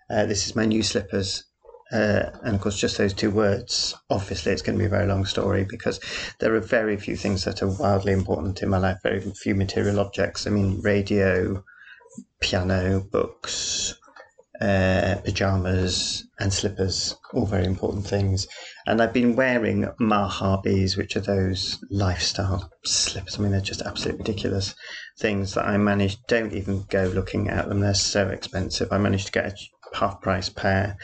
Uh, 0.08 0.24
this 0.26 0.46
is 0.46 0.56
my 0.56 0.64
new 0.64 0.82
slippers 0.82 1.44
uh, 1.90 2.30
and 2.42 2.54
of 2.54 2.60
course, 2.60 2.78
just 2.78 2.98
those 2.98 3.14
two 3.14 3.30
words. 3.30 3.94
Obviously, 4.10 4.52
it's 4.52 4.62
going 4.62 4.76
to 4.76 4.82
be 4.82 4.86
a 4.86 4.90
very 4.90 5.06
long 5.06 5.24
story 5.24 5.64
because 5.64 6.00
there 6.38 6.54
are 6.54 6.60
very 6.60 6.96
few 6.96 7.16
things 7.16 7.44
that 7.44 7.62
are 7.62 7.78
wildly 7.78 8.12
important 8.12 8.62
in 8.62 8.68
my 8.68 8.78
life, 8.78 8.98
very 9.02 9.20
few 9.20 9.54
material 9.54 9.98
objects. 9.98 10.46
I 10.46 10.50
mean, 10.50 10.80
radio, 10.82 11.64
piano, 12.40 13.00
books, 13.00 13.94
uh, 14.60 15.16
pajamas, 15.24 16.24
and 16.40 16.52
slippers, 16.52 17.16
all 17.32 17.46
very 17.46 17.64
important 17.64 18.06
things. 18.06 18.46
And 18.86 19.00
I've 19.00 19.12
been 19.12 19.36
wearing 19.36 19.88
Mahabis, 20.00 20.96
which 20.96 21.16
are 21.16 21.20
those 21.20 21.78
lifestyle 21.90 22.70
slippers. 22.84 23.38
I 23.38 23.42
mean, 23.42 23.52
they're 23.52 23.60
just 23.60 23.82
absolutely 23.82 24.22
ridiculous 24.22 24.74
things 25.18 25.54
that 25.54 25.66
I 25.66 25.76
managed. 25.76 26.26
Don't 26.26 26.52
even 26.52 26.84
go 26.88 27.04
looking 27.04 27.48
at 27.48 27.68
them, 27.68 27.80
they're 27.80 27.94
so 27.94 28.28
expensive. 28.28 28.92
I 28.92 28.98
managed 28.98 29.26
to 29.26 29.32
get 29.32 29.46
a 29.46 29.56
half 29.94 30.20
price 30.20 30.48
pair 30.48 30.96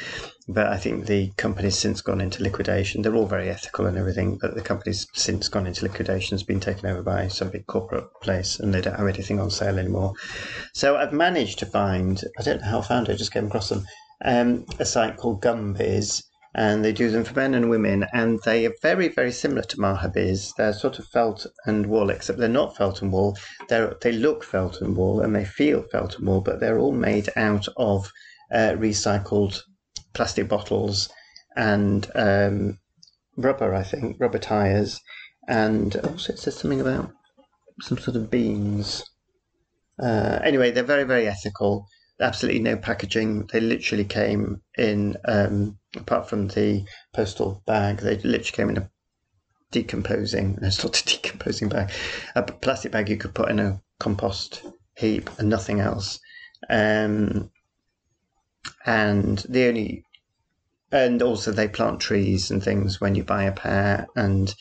but 0.46 0.66
I 0.66 0.76
think 0.76 1.06
the 1.06 1.30
company's 1.38 1.78
since 1.78 2.02
gone 2.02 2.20
into 2.20 2.42
liquidation. 2.42 3.00
They're 3.00 3.14
all 3.14 3.26
very 3.26 3.48
ethical 3.48 3.86
and 3.86 3.96
everything, 3.96 4.36
but 4.36 4.54
the 4.54 4.60
company's 4.60 5.06
since 5.14 5.48
gone 5.48 5.66
into 5.66 5.84
liquidation, 5.84 6.34
has 6.36 6.42
been 6.42 6.60
taken 6.60 6.86
over 6.86 7.02
by 7.02 7.28
some 7.28 7.48
big 7.48 7.66
corporate 7.66 8.04
place, 8.20 8.60
and 8.60 8.72
they 8.72 8.82
don't 8.82 8.98
have 8.98 9.08
anything 9.08 9.40
on 9.40 9.50
sale 9.50 9.78
anymore. 9.78 10.12
So 10.74 10.96
I've 10.96 11.14
managed 11.14 11.60
to 11.60 11.66
find, 11.66 12.22
I 12.38 12.42
don't 12.42 12.60
know 12.60 12.68
how 12.68 12.80
I 12.80 12.82
found 12.82 13.08
it, 13.08 13.12
I 13.12 13.16
just 13.16 13.32
came 13.32 13.46
across 13.46 13.70
them, 13.70 13.86
um, 14.22 14.66
a 14.78 14.84
site 14.84 15.16
called 15.16 15.40
Gumbies, 15.40 16.22
and 16.54 16.84
they 16.84 16.92
do 16.92 17.10
them 17.10 17.24
for 17.24 17.34
men 17.34 17.54
and 17.54 17.70
women, 17.70 18.04
and 18.12 18.38
they 18.44 18.66
are 18.66 18.74
very, 18.82 19.08
very 19.08 19.32
similar 19.32 19.62
to 19.62 19.78
Mahabis. 19.78 20.54
They're 20.56 20.74
sort 20.74 20.98
of 20.98 21.06
felt 21.06 21.46
and 21.64 21.86
wool, 21.86 22.10
except 22.10 22.38
they're 22.38 22.48
not 22.50 22.76
felt 22.76 23.00
and 23.00 23.10
wool. 23.10 23.38
They 23.70 23.88
they 24.02 24.12
look 24.12 24.44
felt 24.44 24.82
and 24.82 24.94
wool, 24.94 25.22
and 25.22 25.34
they 25.34 25.46
feel 25.46 25.82
felt 25.82 26.18
and 26.18 26.28
wool, 26.28 26.42
but 26.42 26.60
they're 26.60 26.78
all 26.78 26.92
made 26.92 27.30
out 27.34 27.66
of 27.78 28.12
recycled 28.54 29.60
plastic 30.12 30.48
bottles 30.48 31.08
and 31.56 32.10
um, 32.14 32.78
rubber, 33.36 33.74
I 33.74 33.82
think, 33.82 34.16
rubber 34.18 34.38
tyres. 34.38 35.00
And 35.48 35.94
also 35.96 36.32
it 36.32 36.38
says 36.38 36.56
something 36.56 36.80
about 36.80 37.12
some 37.82 37.98
sort 37.98 38.16
of 38.16 38.30
beans. 38.30 39.04
Uh, 40.02 40.38
anyway, 40.42 40.70
they're 40.70 40.82
very, 40.82 41.04
very 41.04 41.26
ethical. 41.26 41.86
Absolutely 42.20 42.60
no 42.60 42.76
packaging. 42.76 43.48
They 43.52 43.60
literally 43.60 44.04
came 44.04 44.62
in, 44.78 45.16
um, 45.26 45.78
apart 45.96 46.28
from 46.28 46.48
the 46.48 46.84
postal 47.12 47.62
bag, 47.66 47.98
they 47.98 48.16
literally 48.16 48.44
came 48.44 48.70
in 48.70 48.78
a 48.78 48.90
decomposing, 49.72 50.56
no, 50.60 50.68
it's 50.68 50.82
not 50.82 51.00
a 51.00 51.04
decomposing 51.22 51.68
bag, 51.68 51.90
a 52.36 52.42
plastic 52.42 52.92
bag 52.92 53.08
you 53.08 53.16
could 53.16 53.34
put 53.34 53.50
in 53.50 53.58
a 53.58 53.80
compost 53.98 54.64
heap 54.96 55.28
and 55.38 55.48
nothing 55.48 55.80
else. 55.80 56.20
Um, 56.70 57.50
and 58.86 59.38
the 59.48 59.66
only 59.68 60.04
and 60.92 61.22
also 61.22 61.50
they 61.50 61.68
plant 61.68 62.00
trees 62.00 62.50
and 62.50 62.62
things 62.62 63.00
when 63.00 63.14
you 63.14 63.24
buy 63.24 63.44
a 63.44 63.52
pair 63.52 64.06
and 64.16 64.54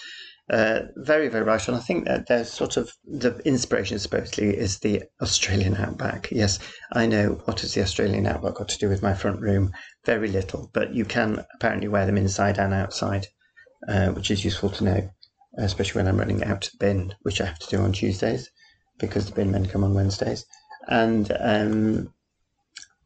uh, 0.50 0.82
very 0.98 1.28
very 1.30 1.44
right 1.44 1.68
and 1.68 1.78
I 1.78 1.80
think 1.80 2.06
that 2.06 2.28
there's 2.28 2.52
sort 2.52 2.76
of 2.78 2.92
the 3.06 3.40
inspiration 3.46 3.98
supposedly 4.00 4.56
is 4.58 4.80
the 4.80 5.04
Australian 5.22 5.76
outback. 5.78 6.30
Yes 6.32 6.60
I 6.92 7.06
know 7.06 7.42
what 7.46 7.62
has 7.62 7.74
the 7.74 7.82
Australian 7.82 8.28
outback 8.28 8.56
got 8.56 8.70
to 8.70 8.78
do 8.78 8.90
with 8.90 9.02
my 9.02 9.14
front 9.14 9.40
room? 9.40 9.72
Very 10.06 10.28
little 10.28 10.70
but 10.74 10.94
you 10.94 11.06
can 11.06 11.46
apparently 11.56 11.88
wear 11.88 12.06
them 12.06 12.18
inside 12.18 12.58
and 12.58 12.74
outside 12.74 13.28
uh, 13.88 14.10
which 14.10 14.32
is 14.32 14.44
useful 14.44 14.70
to 14.72 14.84
know 14.84 15.10
especially 15.58 16.00
when 16.00 16.08
I'm 16.08 16.18
running 16.18 16.44
out 16.44 16.62
to 16.62 16.72
the 16.72 16.78
bin 16.78 17.16
which 17.22 17.40
I 17.40 17.46
have 17.46 17.60
to 17.60 17.70
do 17.70 17.82
on 17.82 17.94
Tuesdays 17.94 18.50
because 19.00 19.26
the 19.26 19.34
bin 19.34 19.52
men 19.52 19.66
come 19.66 19.84
on 19.84 19.94
Wednesdays. 19.94 20.46
And 20.88 21.32
um, 21.40 22.13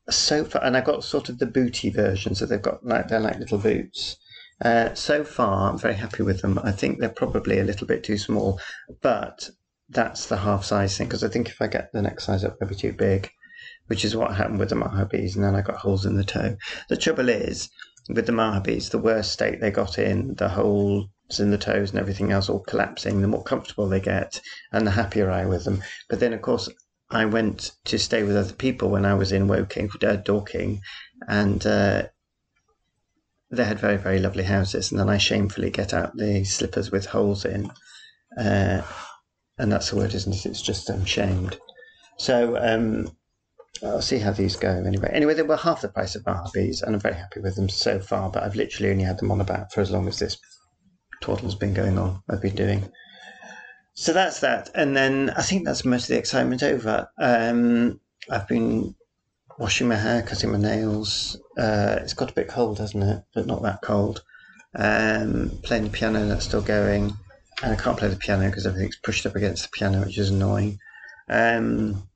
so 0.10 0.46
far, 0.46 0.64
and 0.64 0.78
I've 0.78 0.86
got 0.86 1.04
sort 1.04 1.30
of 1.30 1.40
the 1.40 1.46
booty 1.46 1.90
version, 1.90 2.36
so 2.36 2.46
they've 2.46 2.62
got 2.62 2.86
like 2.86 3.08
they're 3.08 3.20
like 3.20 3.40
little 3.40 3.58
boots. 3.58 4.18
Uh, 4.62 4.94
so 4.96 5.24
far, 5.24 5.70
I'm 5.70 5.78
very 5.78 5.96
happy 5.96 6.24
with 6.24 6.42
them. 6.42 6.60
I 6.64 6.72
think 6.72 7.00
they're 7.00 7.10
probably 7.10 7.60
a 7.60 7.64
little 7.64 7.86
bit 7.86 8.04
too 8.04 8.18
small, 8.18 8.60
but 9.02 9.50
that's 9.90 10.26
the 10.26 10.38
half 10.38 10.66
size 10.66 10.98
thing 10.98 11.08
because 11.08 11.24
I 11.24 11.30
think 11.30 11.50
if 11.50 11.62
I 11.62 11.68
get 11.68 11.92
the 11.94 12.02
next 12.02 12.26
size 12.26 12.44
up, 12.44 12.58
they'll 12.60 12.70
be 12.70 12.76
too 12.76 12.94
big, 12.94 13.30
which 13.88 14.04
is 14.04 14.16
what 14.16 14.36
happened 14.36 14.60
with 14.60 14.70
the 14.70 14.76
Mahabis, 14.76 15.36
and 15.36 15.44
then 15.44 15.56
I 15.56 15.62
got 15.62 15.78
holes 15.78 16.06
in 16.06 16.16
the 16.16 16.24
toe. 16.24 16.58
The 16.90 16.98
trouble 16.98 17.30
is 17.30 17.70
with 18.10 18.26
the 18.26 18.32
Mahabis, 18.32 18.90
the 18.90 18.98
worst 18.98 19.32
state 19.32 19.60
they 19.62 19.72
got 19.72 20.00
in, 20.00 20.36
the 20.36 20.50
whole 20.50 21.10
in 21.40 21.52
the 21.52 21.58
toes 21.58 21.92
and 21.92 22.00
everything 22.00 22.32
else 22.32 22.50
all 22.50 22.62
collapsing, 22.62 23.22
the 23.22 23.28
more 23.28 23.44
comfortable 23.44 23.90
they 23.90 24.00
get, 24.00 24.40
and 24.72 24.88
the 24.88 24.92
happier 24.92 25.30
I 25.30 25.46
with 25.46 25.66
them. 25.66 25.84
But 26.10 26.22
then, 26.22 26.34
of 26.34 26.42
course, 26.42 26.70
I 27.10 27.26
went 27.26 27.72
to 27.86 27.98
stay 27.98 28.24
with 28.24 28.36
other 28.36 28.54
people 28.54 28.90
when 28.90 29.06
I 29.06 29.14
was 29.14 29.32
in 29.32 29.48
Woking, 29.48 29.90
uh, 30.04 30.18
Dorking, 30.18 30.82
and 31.28 31.66
uh, 31.66 32.04
they 33.50 33.64
had 33.64 33.80
very, 33.80 33.98
very 33.98 34.20
lovely 34.20 34.44
houses. 34.44 34.92
And 34.92 35.00
then 35.00 35.10
I 35.10 35.18
shamefully 35.18 35.70
get 35.70 35.94
out 35.94 36.18
the 36.18 36.44
slippers 36.44 36.92
with 36.92 37.06
holes 37.06 37.46
in. 37.46 37.72
Uh, 38.38 38.82
and 39.58 39.72
that's 39.72 39.90
the 39.90 39.96
word, 39.96 40.14
isn't 40.14 40.36
it? 40.36 40.46
It's 40.46 40.62
just 40.62 40.90
um, 40.90 41.06
shamed. 41.06 41.58
So 42.18 42.58
um, 42.58 43.16
I'll 43.84 44.02
see 44.02 44.20
how 44.20 44.32
these 44.32 44.56
go 44.56 44.70
anyway. 44.70 45.10
Anyway, 45.14 45.34
they 45.34 45.44
were 45.44 45.58
half 45.58 45.82
the 45.82 45.88
price 45.88 46.16
of 46.16 46.24
Barbies, 46.24 46.84
and 46.84 46.94
I'm 46.96 47.02
very 47.02 47.16
happy 47.16 47.40
with 47.40 47.56
them 47.56 47.70
so 47.70 48.00
far. 48.00 48.30
But 48.30 48.44
I've 48.44 48.56
literally 48.56 48.92
only 48.92 49.04
had 49.04 49.20
them 49.20 49.32
on 49.32 49.42
about 49.42 49.72
for 49.72 49.82
as 49.82 49.92
long 49.92 50.08
as 50.08 50.20
this 50.20 50.38
twaddle's 51.22 51.56
been 51.56 51.74
going 51.74 51.98
on. 51.98 52.22
I've 52.30 52.42
been 52.42 52.56
doing. 52.56 52.92
So 54.00 54.14
that's 54.14 54.42
that, 54.42 54.70
and 54.76 54.96
then 54.96 55.32
I 55.36 55.42
think 55.42 55.66
that's 55.66 55.84
most 55.84 56.04
of 56.04 56.10
the 56.10 56.20
excitement 56.20 56.62
over. 56.62 57.10
Um, 57.18 58.00
I've 58.30 58.48
been 58.48 58.94
washing 59.58 59.88
my 59.88 59.96
hair, 59.96 60.22
cutting 60.22 60.52
my 60.52 60.60
nails. 60.60 61.36
Uh, 61.58 61.98
it's 62.02 62.14
got 62.14 62.30
a 62.30 62.34
bit 62.34 62.48
cold, 62.48 62.78
hasn't 62.78 63.04
it? 63.04 63.24
But 63.34 63.48
not 63.48 63.64
that 63.64 63.82
cold. 63.82 64.22
Um, 64.76 65.52
playing 65.64 65.86
the 65.86 65.90
piano, 65.90 66.28
that's 66.28 66.46
still 66.46 66.62
going, 66.62 67.12
and 67.64 67.74
I 67.74 67.76
can't 67.76 67.98
play 67.98 68.08
the 68.10 68.18
piano 68.18 68.46
because 68.46 68.68
everything's 68.68 68.98
pushed 68.98 69.26
up 69.26 69.36
against 69.36 69.64
the 69.64 69.70
piano, 69.76 70.06
which 70.06 70.20
is 70.20 70.30
annoying. 70.30 70.78
Um, 71.28 72.08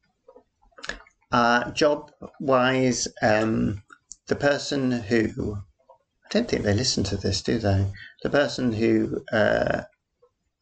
uh, 1.31 1.71
job 1.71 2.11
wise, 2.39 3.07
um, 3.23 3.81
the 4.27 4.35
person 4.35 4.91
who 4.91 5.55
I 5.55 6.27
don't 6.29 6.47
think 6.47 6.61
they 6.61 6.75
listen 6.75 7.03
to 7.05 7.17
this, 7.17 7.41
do 7.41 7.57
they? 7.57 7.88
The 8.21 8.29
person 8.29 8.71
who 8.71 9.25
uh, 9.33 9.81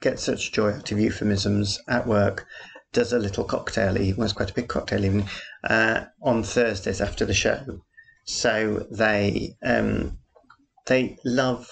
gets 0.02 0.24
such 0.24 0.52
joy 0.52 0.72
out 0.74 0.92
of 0.92 1.00
euphemisms 1.00 1.80
at 1.88 2.08
work 2.08 2.46
does 2.92 3.14
a 3.14 3.20
little 3.20 3.44
cocktail 3.44 3.98
evening, 3.98 4.18
was 4.18 4.34
quite 4.34 4.50
a 4.50 4.54
big 4.54 4.68
cocktail 4.68 5.06
evening, 5.06 5.30
uh, 5.64 6.06
on 6.22 6.44
Thursdays 6.44 7.02
after 7.02 7.26
the 7.26 7.34
show. 7.34 7.82
So 8.26 8.88
they 8.92 9.56
um, 9.64 10.18
they 10.88 11.18
love 11.24 11.70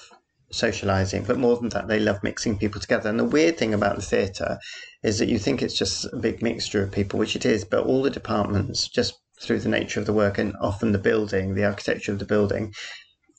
socializing, 0.52 1.24
but 1.24 1.38
more 1.38 1.58
than 1.58 1.70
that, 1.70 1.88
they 1.88 2.00
love 2.00 2.24
mixing 2.24 2.58
people 2.58 2.80
together. 2.80 3.10
And 3.10 3.20
the 3.20 3.26
weird 3.26 3.58
thing 3.58 3.74
about 3.74 3.96
the 3.96 4.02
theatre 4.02 4.60
is 5.04 5.20
that 5.20 5.28
you 5.28 5.40
think 5.40 5.62
it's 5.62 5.78
just 5.78 6.06
a 6.06 6.18
big 6.18 6.42
mixture 6.42 6.82
of 6.84 6.92
people, 6.92 7.20
which 7.20 7.36
it 7.36 7.46
is, 7.46 7.66
but 7.66 7.86
all 7.86 8.02
the 8.02 8.10
departments, 8.10 8.88
just 8.88 9.16
through 9.42 9.60
the 9.60 9.70
nature 9.70 10.00
of 10.00 10.06
the 10.06 10.14
work 10.14 10.38
and 10.38 10.56
often 10.62 10.92
the 10.92 10.98
building, 10.98 11.54
the 11.54 11.66
architecture 11.66 12.12
of 12.12 12.20
the 12.20 12.26
building, 12.26 12.74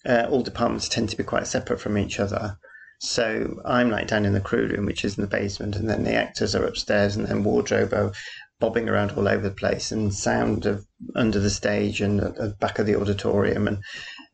uh, 0.07 0.26
all 0.30 0.42
departments 0.42 0.88
tend 0.88 1.09
to 1.09 1.16
be 1.16 1.25
quite 1.25 1.47
separate 1.47 1.80
from 1.80 1.97
each 1.97 2.21
other. 2.21 2.59
So 2.99 3.61
I'm 3.64 3.90
like 3.90 4.09
down 4.09 4.26
in 4.26 4.33
the 4.33 4.40
crew 4.40 4.67
room, 4.67 4.87
which 4.87 5.05
is 5.05 5.17
in 5.17 5.23
the 5.23 5.28
basement, 5.28 5.76
and 5.76 5.88
then 5.88 6.05
the 6.05 6.14
actors 6.14 6.55
are 6.55 6.64
upstairs, 6.64 7.17
and 7.17 7.26
then 7.26 7.45
wardrobe 7.45 7.93
are 7.93 8.12
bobbing 8.61 8.88
around 8.88 9.12
all 9.12 9.28
over 9.28 9.49
the 9.49 9.55
place, 9.55 9.93
and 9.93 10.12
sound 10.12 10.67
of 10.67 10.85
under 11.14 11.38
the 11.38 11.50
stage 11.50 12.00
and 12.00 12.21
at 12.21 12.35
the 12.35 12.49
back 12.59 12.81
of 12.81 12.87
the 12.87 12.97
auditorium, 12.97 13.69
and 13.69 13.78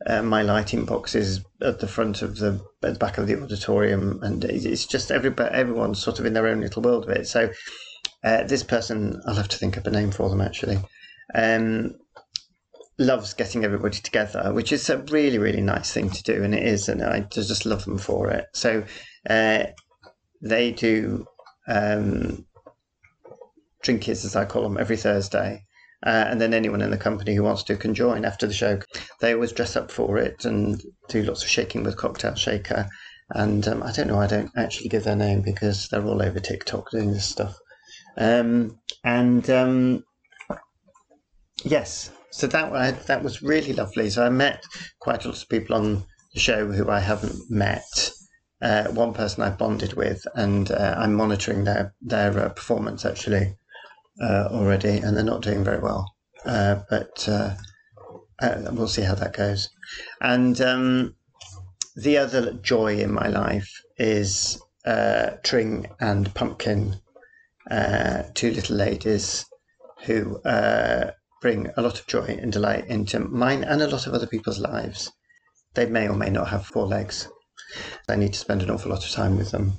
uh, 0.07 0.23
my 0.23 0.43
lighting 0.43 0.87
box 0.87 1.15
is 1.15 1.45
at 1.61 1.81
the 1.81 1.87
front 1.87 2.23
of 2.23 2.37
the, 2.39 2.59
the 2.81 2.95
back 2.95 3.19
of 3.19 3.27
the 3.27 3.41
auditorium, 3.41 4.21
and 4.23 4.45
it's 4.45 4.87
just 4.87 5.11
everybody, 5.11 5.55
everyone's 5.55 6.03
sort 6.03 6.19
of 6.19 6.25
in 6.25 6.33
their 6.33 6.47
own 6.47 6.61
little 6.63 6.83
world 6.83 7.05
of 7.05 7.11
it. 7.11 7.27
So 7.27 7.51
uh, 8.23 8.45
this 8.45 8.63
person, 8.63 9.21
I'll 9.27 9.35
have 9.35 9.49
to 9.49 9.59
think 9.59 9.77
up 9.77 9.87
a 9.87 9.91
name 9.91 10.11
for 10.11 10.31
them 10.31 10.41
actually. 10.41 10.79
Um, 11.35 11.97
loves 12.99 13.35
getting 13.35 13.65
everybody 13.65 13.99
together, 13.99 14.53
which 14.53 14.73
is 14.73 14.89
a 14.89 14.99
really, 14.99 15.39
really 15.39 15.61
nice 15.61 15.93
thing 15.93 16.11
to 16.11 16.23
do, 16.23 16.43
and 16.45 16.55
it 16.55 16.63
is, 16.63 16.89
and 16.89 17.03
I 17.03 17.21
just 17.21 17.67
love 17.67 17.85
them 17.85 17.99
for 17.99 18.31
it. 18.31 18.47
So 18.55 18.85
uh, 19.29 19.65
they 20.43 20.73
do 20.73 21.27
um, 21.69 22.47
drinkies, 23.83 24.25
as 24.25 24.37
I 24.37 24.45
call 24.45 24.63
them, 24.63 24.79
every 24.79 24.97
Thursday. 24.97 25.65
Uh, 26.05 26.27
and 26.29 26.39
then 26.39 26.53
anyone 26.53 26.83
in 26.83 26.91
the 26.91 26.99
company 26.99 27.35
who 27.35 27.43
wants 27.43 27.63
to 27.63 27.77
can 27.77 27.95
join 27.95 28.27
after 28.27 28.47
the 28.47 28.53
show. 28.53 28.79
They 29.21 29.33
always 29.33 29.53
dress 29.53 29.75
up 29.75 29.91
for 29.91 30.19
it 30.19 30.45
and 30.45 30.83
do 31.09 31.23
lots 31.23 31.43
of 31.43 31.49
shaking 31.49 31.83
with 31.83 31.97
Cocktail 31.97 32.35
Shaker. 32.35 32.89
And 33.31 33.67
um, 33.67 33.83
I 33.83 33.91
don't 33.91 34.09
know, 34.09 34.19
I 34.19 34.27
don't 34.27 34.51
actually 34.55 34.91
give 34.91 35.05
their 35.05 35.17
name 35.17 35.41
because 35.41 35.89
they're 35.89 36.05
all 36.05 36.23
over 36.23 36.41
TikTok 36.41 36.91
doing 36.91 37.13
this 37.13 37.25
stuff. 37.25 37.57
Um, 38.19 38.79
and 39.03 39.49
um, 39.49 40.05
yes, 41.65 42.11
so 42.35 42.49
that 42.49 43.07
that 43.07 43.23
was 43.23 43.43
really 43.43 43.73
lovely. 43.73 44.11
So 44.11 44.27
I 44.27 44.29
met 44.29 44.65
quite 44.99 45.25
a 45.25 45.29
lot 45.29 45.41
of 45.41 45.49
people 45.49 45.77
on 45.77 46.05
the 46.33 46.41
show 46.41 46.67
who 46.73 46.91
I 46.91 46.99
haven't 46.99 47.49
met. 47.49 48.11
Uh, 48.61 48.89
one 48.89 49.15
person 49.15 49.45
I 49.45 49.51
bonded 49.51 49.93
with, 49.93 50.27
and 50.35 50.69
uh, 50.73 50.97
I'm 50.99 51.15
monitoring 51.15 51.63
their 51.63 51.95
their 52.03 52.37
uh, 52.37 52.49
performance 52.49 53.05
actually 53.05 53.57
uh, 54.21 54.49
already, 54.51 54.99
and 54.99 55.17
they're 55.17 55.23
not 55.23 55.43
doing 55.43 55.63
very 55.63 55.79
well. 55.79 56.13
Uh, 56.45 56.81
but 56.91 57.29
uh, 57.29 57.55
we'll 58.73 58.89
see 58.89 59.03
how 59.03 59.15
that 59.15 59.37
goes. 59.37 59.71
And 60.21 60.61
um, 60.61 61.15
the 61.95 62.19
other 62.19 62.55
joy 62.55 62.99
in 62.99 63.13
my 63.13 63.29
life 63.29 63.71
is 63.97 64.61
Tring 65.45 65.87
and 66.01 66.35
Pumpkin, 66.35 66.97
two 68.35 68.51
little 68.51 68.77
ladies 68.77 69.47
who 70.05 70.41
bring 71.45 71.71
a 71.77 71.83
lot 71.83 72.01
of 72.01 72.07
joy 72.07 72.25
and 72.41 72.51
delight 72.51 72.87
into 72.87 73.21
mine 73.21 73.63
and 73.65 73.83
a 73.83 73.87
lot 73.87 74.07
of 74.07 74.15
other 74.15 74.27
people's 74.27 74.59
lives. 74.59 75.13
They 75.75 75.85
may 75.85 76.09
or 76.09 76.17
may 76.17 76.31
not 76.31 76.49
have 76.49 76.65
four 76.65 76.87
legs. 76.87 77.29
I 78.09 78.17
need 78.17 78.33
to 78.33 78.39
spend 78.39 78.63
an 78.63 78.71
awful 78.71 78.91
lot 78.91 79.05
of 79.05 79.11
time 79.11 79.37
with 79.37 79.51
them. 79.51 79.75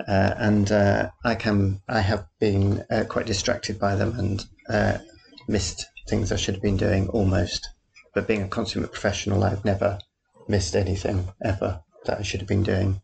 Uh, 0.00 0.34
and 0.36 0.72
uh, 0.72 1.10
I 1.24 1.36
can 1.36 1.80
I 1.88 2.00
have 2.00 2.26
been 2.40 2.84
uh, 2.90 3.04
quite 3.08 3.26
distracted 3.26 3.78
by 3.78 3.94
them 3.94 4.18
and 4.18 4.44
uh, 4.68 4.98
missed 5.46 5.86
things 6.08 6.32
I 6.32 6.36
should 6.36 6.56
have 6.56 6.62
been 6.62 6.76
doing 6.76 7.08
almost. 7.10 7.68
But 8.12 8.26
being 8.26 8.42
a 8.42 8.48
consummate 8.48 8.90
professional, 8.90 9.44
I've 9.44 9.64
never 9.64 10.00
missed 10.48 10.74
anything 10.74 11.28
ever 11.44 11.82
that 12.06 12.18
I 12.18 12.22
should 12.22 12.40
have 12.40 12.48
been 12.48 12.64
doing. 12.64 13.00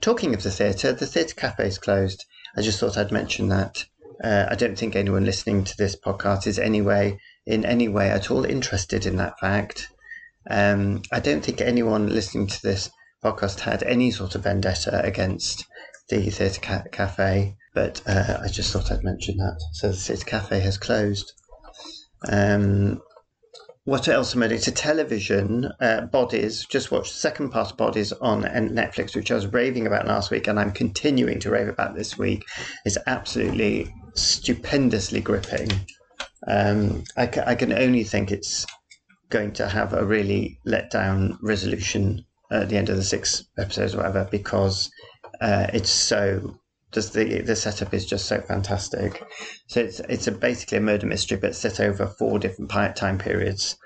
Talking 0.00 0.34
of 0.34 0.42
the 0.42 0.50
theatre, 0.50 0.92
the 0.92 1.06
theatre 1.06 1.36
cafe 1.36 1.68
is 1.68 1.78
closed. 1.78 2.24
I 2.56 2.62
just 2.62 2.80
thought 2.80 2.98
I'd 2.98 3.12
mention 3.12 3.50
that. 3.50 3.84
Uh, 4.24 4.46
I 4.50 4.56
don't 4.56 4.76
think 4.76 4.96
anyone 4.96 5.24
listening 5.24 5.62
to 5.62 5.76
this 5.76 5.94
podcast 5.94 6.48
is 6.48 6.58
anyway 6.58 7.20
in 7.46 7.64
any 7.64 7.88
way 7.88 8.10
at 8.10 8.30
all 8.30 8.44
interested 8.44 9.06
in 9.06 9.16
that 9.16 9.38
fact. 9.38 9.88
Um, 10.50 11.02
I 11.12 11.20
don't 11.20 11.44
think 11.44 11.60
anyone 11.60 12.08
listening 12.08 12.46
to 12.48 12.62
this 12.62 12.90
podcast 13.24 13.60
had 13.60 13.82
any 13.82 14.10
sort 14.10 14.34
of 14.34 14.44
vendetta 14.44 15.02
against 15.04 15.64
the 16.08 16.30
Theatre 16.30 16.60
ca- 16.60 16.84
Cafe, 16.92 17.56
but 17.74 18.00
uh, 18.06 18.38
I 18.42 18.48
just 18.48 18.72
thought 18.72 18.92
I'd 18.92 19.04
mention 19.04 19.36
that. 19.38 19.60
So 19.72 19.88
the 19.88 19.96
Theatre 19.96 20.24
Cafe 20.24 20.60
has 20.60 20.78
closed. 20.78 21.32
Um, 22.28 23.00
what 23.84 24.08
else 24.08 24.34
am 24.34 24.42
I 24.42 24.48
doing? 24.48 24.60
To 24.62 24.72
television, 24.72 25.70
uh, 25.80 26.02
Bodies. 26.02 26.66
Just 26.66 26.90
watched 26.90 27.12
the 27.12 27.20
second 27.20 27.50
part 27.50 27.70
of 27.70 27.76
Bodies 27.76 28.12
on 28.12 28.42
Netflix, 28.42 29.14
which 29.14 29.30
I 29.30 29.34
was 29.36 29.46
raving 29.46 29.86
about 29.86 30.08
last 30.08 30.32
week, 30.32 30.48
and 30.48 30.58
I'm 30.58 30.72
continuing 30.72 31.38
to 31.40 31.50
rave 31.50 31.68
about 31.68 31.94
this 31.94 32.18
week. 32.18 32.44
It's 32.84 32.98
absolutely 33.06 33.94
stupendously 34.14 35.20
gripping. 35.20 35.70
Um, 36.46 37.04
I, 37.16 37.26
ca- 37.26 37.44
I 37.46 37.54
can 37.54 37.72
only 37.72 38.04
think 38.04 38.30
it's 38.30 38.66
going 39.30 39.52
to 39.54 39.68
have 39.68 39.92
a 39.92 40.04
really 40.04 40.58
let 40.64 40.90
down 40.90 41.38
resolution 41.42 42.24
at 42.50 42.68
the 42.68 42.76
end 42.76 42.88
of 42.88 42.96
the 42.96 43.02
six 43.02 43.44
episodes 43.58 43.94
or 43.94 43.98
whatever 43.98 44.28
because 44.30 44.90
uh, 45.40 45.66
it's 45.72 45.90
so 45.90 46.56
just 46.92 47.12
the 47.12 47.40
the 47.42 47.56
setup 47.56 47.92
is 47.92 48.06
just 48.06 48.26
so 48.26 48.40
fantastic. 48.40 49.22
So 49.66 49.80
it's 49.80 50.00
it's 50.00 50.26
a 50.26 50.32
basically 50.32 50.78
a 50.78 50.80
murder 50.80 51.06
mystery, 51.06 51.38
but 51.38 51.54
set 51.54 51.80
over 51.80 52.06
four 52.06 52.38
different 52.38 52.70
time 52.96 53.18
periods, 53.18 53.76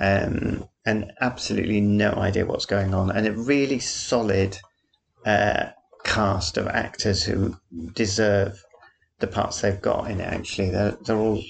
um, 0.00 0.68
and 0.84 1.12
absolutely 1.20 1.80
no 1.80 2.12
idea 2.12 2.46
what's 2.46 2.66
going 2.66 2.94
on, 2.94 3.10
and 3.10 3.26
a 3.26 3.32
really 3.32 3.78
solid 3.78 4.58
uh, 5.24 5.66
cast 6.04 6.56
of 6.56 6.66
actors 6.66 7.22
who 7.22 7.56
deserve 7.94 8.62
the 9.18 9.26
parts 9.26 9.60
they've 9.60 9.80
got 9.80 10.10
in 10.10 10.20
it. 10.20 10.32
Actually, 10.32 10.70
they're 10.70 10.96
they're 11.04 11.16
all 11.16 11.42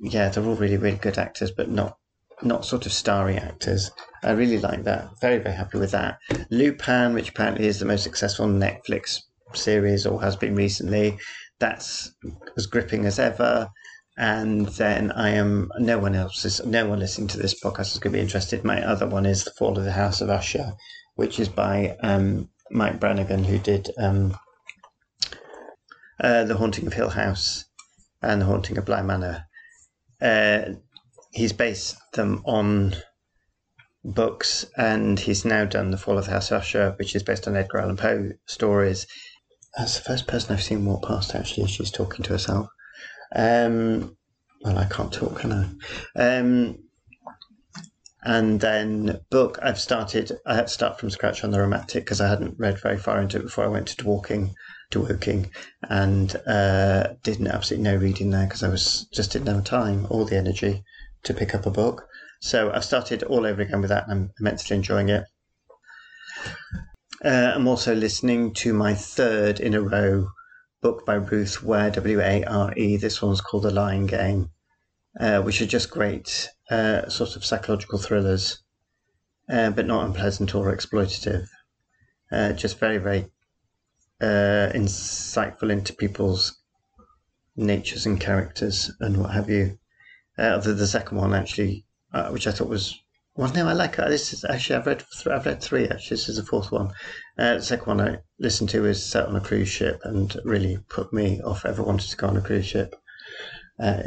yeah, 0.00 0.28
they're 0.28 0.44
all 0.44 0.56
really, 0.56 0.76
really 0.76 0.96
good 0.96 1.18
actors, 1.18 1.50
but 1.50 1.70
not 1.70 1.98
not 2.42 2.64
sort 2.64 2.84
of 2.86 2.92
starry 2.92 3.36
actors. 3.36 3.90
I 4.22 4.32
really 4.32 4.58
like 4.58 4.84
that. 4.84 5.08
Very, 5.20 5.38
very 5.38 5.54
happy 5.54 5.78
with 5.78 5.92
that. 5.92 6.18
Lupin, 6.50 7.14
which 7.14 7.30
apparently 7.30 7.66
is 7.66 7.78
the 7.78 7.84
most 7.84 8.02
successful 8.02 8.46
Netflix 8.46 9.20
series 9.54 10.04
or 10.04 10.20
has 10.20 10.36
been 10.36 10.54
recently, 10.54 11.18
that's 11.58 12.12
as 12.56 12.66
gripping 12.66 13.06
as 13.06 13.18
ever. 13.18 13.68
And 14.16 14.66
then 14.68 15.10
I 15.12 15.30
am 15.30 15.70
no 15.78 15.98
one 15.98 16.14
else 16.14 16.44
is 16.44 16.64
no 16.64 16.86
one 16.88 17.00
listening 17.00 17.28
to 17.28 17.38
this 17.38 17.60
podcast 17.60 17.92
is 17.92 17.98
going 17.98 18.12
to 18.12 18.18
be 18.18 18.22
interested. 18.22 18.64
My 18.64 18.82
other 18.82 19.08
one 19.08 19.26
is 19.26 19.44
The 19.44 19.50
Fall 19.52 19.78
of 19.78 19.84
the 19.84 19.92
House 19.92 20.20
of 20.20 20.30
Usher, 20.30 20.72
which 21.14 21.40
is 21.40 21.48
by 21.48 21.96
um, 22.00 22.48
Mike 22.70 23.00
Flanagan, 23.00 23.44
who 23.44 23.58
did 23.58 23.90
um, 23.98 24.36
uh, 26.20 26.44
The 26.44 26.56
Haunting 26.56 26.86
of 26.86 26.92
Hill 26.92 27.10
House 27.10 27.64
and 28.22 28.40
The 28.40 28.46
Haunting 28.46 28.78
of 28.78 28.84
Bly 28.84 29.02
Manor 29.02 29.46
uh, 30.24 30.72
he's 31.32 31.52
based 31.52 31.96
them 32.14 32.42
on 32.46 32.96
books, 34.04 34.66
and 34.76 35.20
he's 35.20 35.44
now 35.44 35.64
done 35.64 35.90
The 35.90 35.98
Fall 35.98 36.18
of 36.18 36.24
the 36.24 36.32
House 36.32 36.50
of 36.50 36.58
Usher, 36.58 36.94
which 36.98 37.14
is 37.14 37.22
based 37.22 37.46
on 37.46 37.56
Edgar 37.56 37.78
Allan 37.78 37.96
Poe 37.96 38.30
stories. 38.46 39.06
That's 39.76 39.98
the 39.98 40.04
first 40.04 40.26
person 40.26 40.54
I've 40.54 40.62
seen 40.62 40.84
walk 40.84 41.06
past, 41.06 41.34
actually. 41.34 41.66
She's 41.68 41.90
talking 41.90 42.22
to 42.24 42.32
herself. 42.32 42.68
Um, 43.34 44.16
well, 44.62 44.78
I 44.78 44.86
can't 44.86 45.12
talk, 45.12 45.40
can 45.40 45.52
I? 45.52 45.68
Um, 46.20 46.78
and 48.22 48.60
then 48.60 49.20
book, 49.30 49.58
I've 49.62 49.80
started, 49.80 50.32
I 50.46 50.54
had 50.54 50.68
to 50.68 50.72
start 50.72 50.98
from 50.98 51.10
scratch 51.10 51.44
on 51.44 51.50
the 51.50 51.60
romantic 51.60 52.04
because 52.04 52.22
I 52.22 52.28
hadn't 52.28 52.58
read 52.58 52.80
very 52.80 52.96
far 52.96 53.20
into 53.20 53.38
it 53.38 53.42
before 53.42 53.64
I 53.64 53.68
went 53.68 53.88
to 53.88 54.06
Woking, 54.06 54.54
to 54.90 55.00
working, 55.00 55.50
and 55.88 56.34
uh, 56.46 57.14
didn't 57.22 57.48
absolutely 57.48 57.90
no 57.90 57.96
reading 57.96 58.30
there 58.30 58.46
because 58.46 58.62
I 58.62 58.68
was 58.68 59.06
just 59.12 59.32
didn't 59.32 59.48
have 59.48 59.64
time 59.64 60.06
or 60.10 60.24
the 60.24 60.36
energy 60.36 60.84
to 61.24 61.34
pick 61.34 61.54
up 61.54 61.66
a 61.66 61.70
book. 61.70 62.06
So 62.40 62.70
I've 62.72 62.84
started 62.84 63.22
all 63.22 63.46
over 63.46 63.62
again 63.62 63.80
with 63.80 63.88
that 63.88 64.04
and 64.04 64.12
I'm 64.12 64.30
immensely 64.38 64.76
enjoying 64.76 65.08
it. 65.08 65.24
Uh, 67.24 67.52
I'm 67.54 67.66
also 67.66 67.94
listening 67.94 68.52
to 68.54 68.74
my 68.74 68.94
third 68.94 69.60
in 69.60 69.72
a 69.74 69.80
row 69.80 70.28
book 70.82 71.06
by 71.06 71.14
Ruth 71.14 71.62
Ware, 71.62 71.90
W 71.90 72.20
A 72.20 72.44
R 72.44 72.74
E. 72.76 72.98
This 72.98 73.22
one's 73.22 73.40
called 73.40 73.62
The 73.62 73.70
Lying 73.70 74.06
Game, 74.06 74.50
uh, 75.18 75.40
which 75.40 75.62
are 75.62 75.66
just 75.66 75.90
great 75.90 76.50
uh, 76.70 77.08
sort 77.08 77.36
of 77.36 77.44
psychological 77.44 77.98
thrillers, 77.98 78.62
uh, 79.48 79.70
but 79.70 79.86
not 79.86 80.04
unpleasant 80.04 80.54
or 80.54 80.76
exploitative. 80.76 81.46
Uh, 82.30 82.52
just 82.52 82.78
very, 82.78 82.98
very 82.98 83.26
uh, 84.20 84.70
insightful 84.74 85.70
into 85.70 85.92
people's 85.92 86.60
natures 87.56 88.06
and 88.06 88.20
characters 88.20 88.90
and 89.00 89.16
what 89.16 89.30
have 89.30 89.48
you. 89.48 89.78
Uh, 90.36 90.58
the, 90.58 90.72
the 90.72 90.86
second 90.86 91.18
one 91.18 91.34
actually, 91.34 91.84
uh, 92.12 92.28
which 92.30 92.46
I 92.46 92.52
thought 92.52 92.68
was 92.68 92.98
well, 93.36 93.52
no, 93.52 93.66
I 93.66 93.72
like 93.72 93.98
it. 93.98 94.08
This 94.08 94.32
is 94.32 94.44
actually 94.44 94.76
I've 94.76 94.86
read 94.86 95.00
th- 95.00 95.26
I've 95.26 95.44
read 95.44 95.60
three. 95.60 95.88
Actually, 95.88 96.16
this 96.16 96.28
is 96.28 96.36
the 96.36 96.44
fourth 96.44 96.70
one. 96.70 96.92
Uh, 97.36 97.54
the 97.54 97.62
second 97.62 97.86
one 97.86 98.00
I 98.00 98.18
listened 98.38 98.70
to 98.70 98.84
is 98.84 99.04
set 99.04 99.26
on 99.26 99.34
a 99.34 99.40
cruise 99.40 99.68
ship 99.68 100.00
and 100.04 100.36
really 100.44 100.78
put 100.88 101.12
me 101.12 101.40
off 101.42 101.64
ever 101.64 101.82
wanted 101.82 102.08
to 102.10 102.16
go 102.16 102.28
on 102.28 102.36
a 102.36 102.40
cruise 102.40 102.66
ship. 102.66 102.94
Uh, 103.80 104.04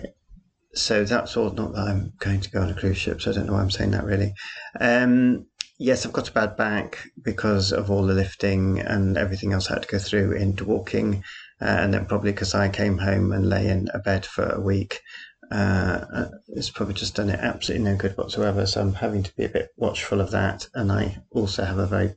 so 0.74 1.04
that's 1.04 1.36
all. 1.36 1.50
Not 1.50 1.74
that 1.74 1.88
I'm 1.88 2.14
going 2.20 2.40
to 2.40 2.50
go 2.50 2.62
on 2.62 2.70
a 2.70 2.74
cruise 2.74 2.98
ship, 2.98 3.22
so 3.22 3.32
I 3.32 3.34
don't 3.34 3.48
know 3.48 3.54
why 3.54 3.62
I'm 3.62 3.72
saying 3.72 3.92
that 3.92 4.06
really. 4.06 4.34
Um, 4.80 5.48
yes, 5.78 6.06
I've 6.06 6.14
got 6.14 6.30
a 6.30 6.34
bad 6.34 6.58
back 6.58 7.12
because 7.22 7.72
of 7.72 7.90
all 7.92 8.06
the 8.06 8.14
lifting 8.14 8.80
and 8.80 9.18
everything 9.18 9.54
else 9.54 9.70
I 9.70 9.76
had 9.76 9.84
to 9.84 9.88
go 9.88 10.00
through 10.00 10.34
into 10.34 10.66
Woking, 10.66 11.24
uh, 11.62 11.66
and 11.66 11.94
then 11.94 12.06
probably 12.06 12.32
because 12.32 12.54
I 12.54 12.70
came 12.70 12.98
home 12.98 13.32
and 13.32 13.50
lay 13.50 13.68
in 13.68 13.90
a 13.94 14.00
bed 14.00 14.26
for 14.26 14.46
a 14.48 14.62
week. 14.62 15.02
Uh, 15.50 16.26
it's 16.50 16.70
probably 16.70 16.94
just 16.94 17.16
done 17.16 17.30
it 17.30 17.40
absolutely 17.40 17.86
no 17.86 17.96
good 17.96 18.18
whatsoever. 18.18 18.66
So 18.66 18.82
I'm 18.82 18.94
having 18.94 19.24
to 19.24 19.36
be 19.36 19.46
a 19.46 19.50
bit 19.50 19.70
watchful 19.78 20.20
of 20.20 20.32
that. 20.32 20.68
And 20.74 20.92
I 20.92 21.20
also 21.32 21.64
have 21.64 21.78
a 21.78 21.88
very, 21.88 22.16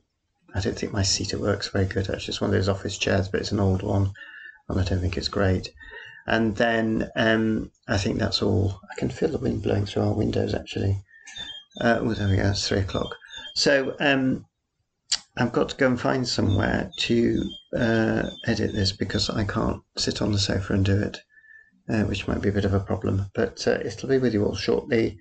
I 0.53 0.59
don't 0.59 0.77
think 0.77 0.91
my 0.91 1.03
seat 1.03 1.33
at 1.33 1.39
work's 1.39 1.69
very 1.69 1.85
good. 1.85 2.09
Actually, 2.09 2.31
it's 2.31 2.41
one 2.41 2.49
of 2.49 2.55
those 2.55 2.69
office 2.69 2.97
chairs, 2.97 3.29
but 3.29 3.39
it's 3.39 3.53
an 3.53 3.59
old 3.59 3.83
one, 3.83 4.11
and 4.67 4.79
I 4.79 4.83
don't 4.83 4.99
think 4.99 5.17
it's 5.17 5.29
great. 5.29 5.71
And 6.27 6.55
then 6.55 7.09
um, 7.15 7.71
I 7.87 7.97
think 7.97 8.19
that's 8.19 8.41
all. 8.41 8.79
I 8.91 8.99
can 8.99 9.09
feel 9.09 9.29
the 9.29 9.37
wind 9.37 9.63
blowing 9.63 9.85
through 9.85 10.03
our 10.03 10.13
windows 10.13 10.53
actually. 10.53 11.01
Uh, 11.79 11.99
oh, 12.01 12.13
there 12.13 12.27
we 12.27 12.35
go. 12.35 12.49
It's 12.49 12.67
three 12.67 12.79
o'clock. 12.79 13.15
So 13.55 13.95
um, 13.99 14.45
I've 15.37 15.51
got 15.51 15.69
to 15.69 15.75
go 15.75 15.87
and 15.87 15.99
find 15.99 16.27
somewhere 16.27 16.91
to 16.99 17.43
uh, 17.75 18.29
edit 18.45 18.73
this 18.73 18.91
because 18.91 19.29
I 19.29 19.43
can't 19.43 19.81
sit 19.97 20.21
on 20.21 20.31
the 20.31 20.39
sofa 20.39 20.73
and 20.73 20.85
do 20.85 21.01
it, 21.01 21.19
uh, 21.89 22.03
which 22.03 22.27
might 22.27 22.41
be 22.41 22.49
a 22.49 22.53
bit 22.53 22.65
of 22.65 22.73
a 22.73 22.79
problem. 22.79 23.27
But 23.33 23.65
uh, 23.67 23.79
it'll 23.83 24.09
be 24.09 24.17
with 24.17 24.33
you 24.33 24.45
all 24.45 24.55
shortly. 24.55 25.17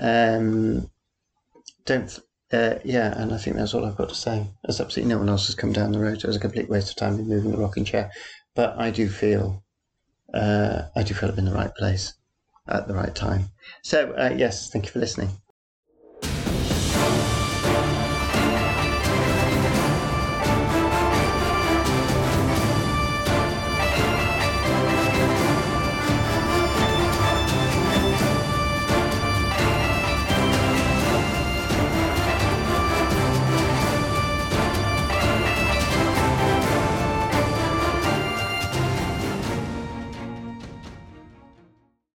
Um, 0.00 0.90
don't. 1.84 2.18
Uh, 2.52 2.76
yeah, 2.84 3.12
and 3.20 3.34
I 3.34 3.38
think 3.38 3.56
that's 3.56 3.74
all 3.74 3.84
I've 3.84 3.96
got 3.96 4.08
to 4.10 4.14
say. 4.14 4.46
There's 4.62 4.80
absolutely 4.80 5.12
no 5.12 5.18
one 5.18 5.28
else 5.28 5.46
has 5.46 5.56
come 5.56 5.72
down 5.72 5.90
the 5.90 5.98
road. 5.98 6.18
It 6.18 6.26
was 6.26 6.36
a 6.36 6.40
complete 6.40 6.68
waste 6.68 6.90
of 6.90 6.96
time 6.96 7.18
in 7.18 7.28
moving 7.28 7.50
the 7.50 7.58
rocking 7.58 7.84
chair. 7.84 8.12
But 8.54 8.78
I 8.78 8.90
do 8.90 9.08
feel 9.08 9.64
uh, 10.32 10.82
I 10.94 11.02
do 11.02 11.14
feel 11.14 11.30
I'm 11.30 11.38
in 11.38 11.44
the 11.44 11.52
right 11.52 11.74
place 11.74 12.14
at 12.68 12.88
the 12.88 12.94
right 12.94 13.14
time. 13.14 13.50
So, 13.82 14.12
uh, 14.12 14.34
yes, 14.36 14.70
thank 14.70 14.86
you 14.86 14.92
for 14.92 14.98
listening. 14.98 15.30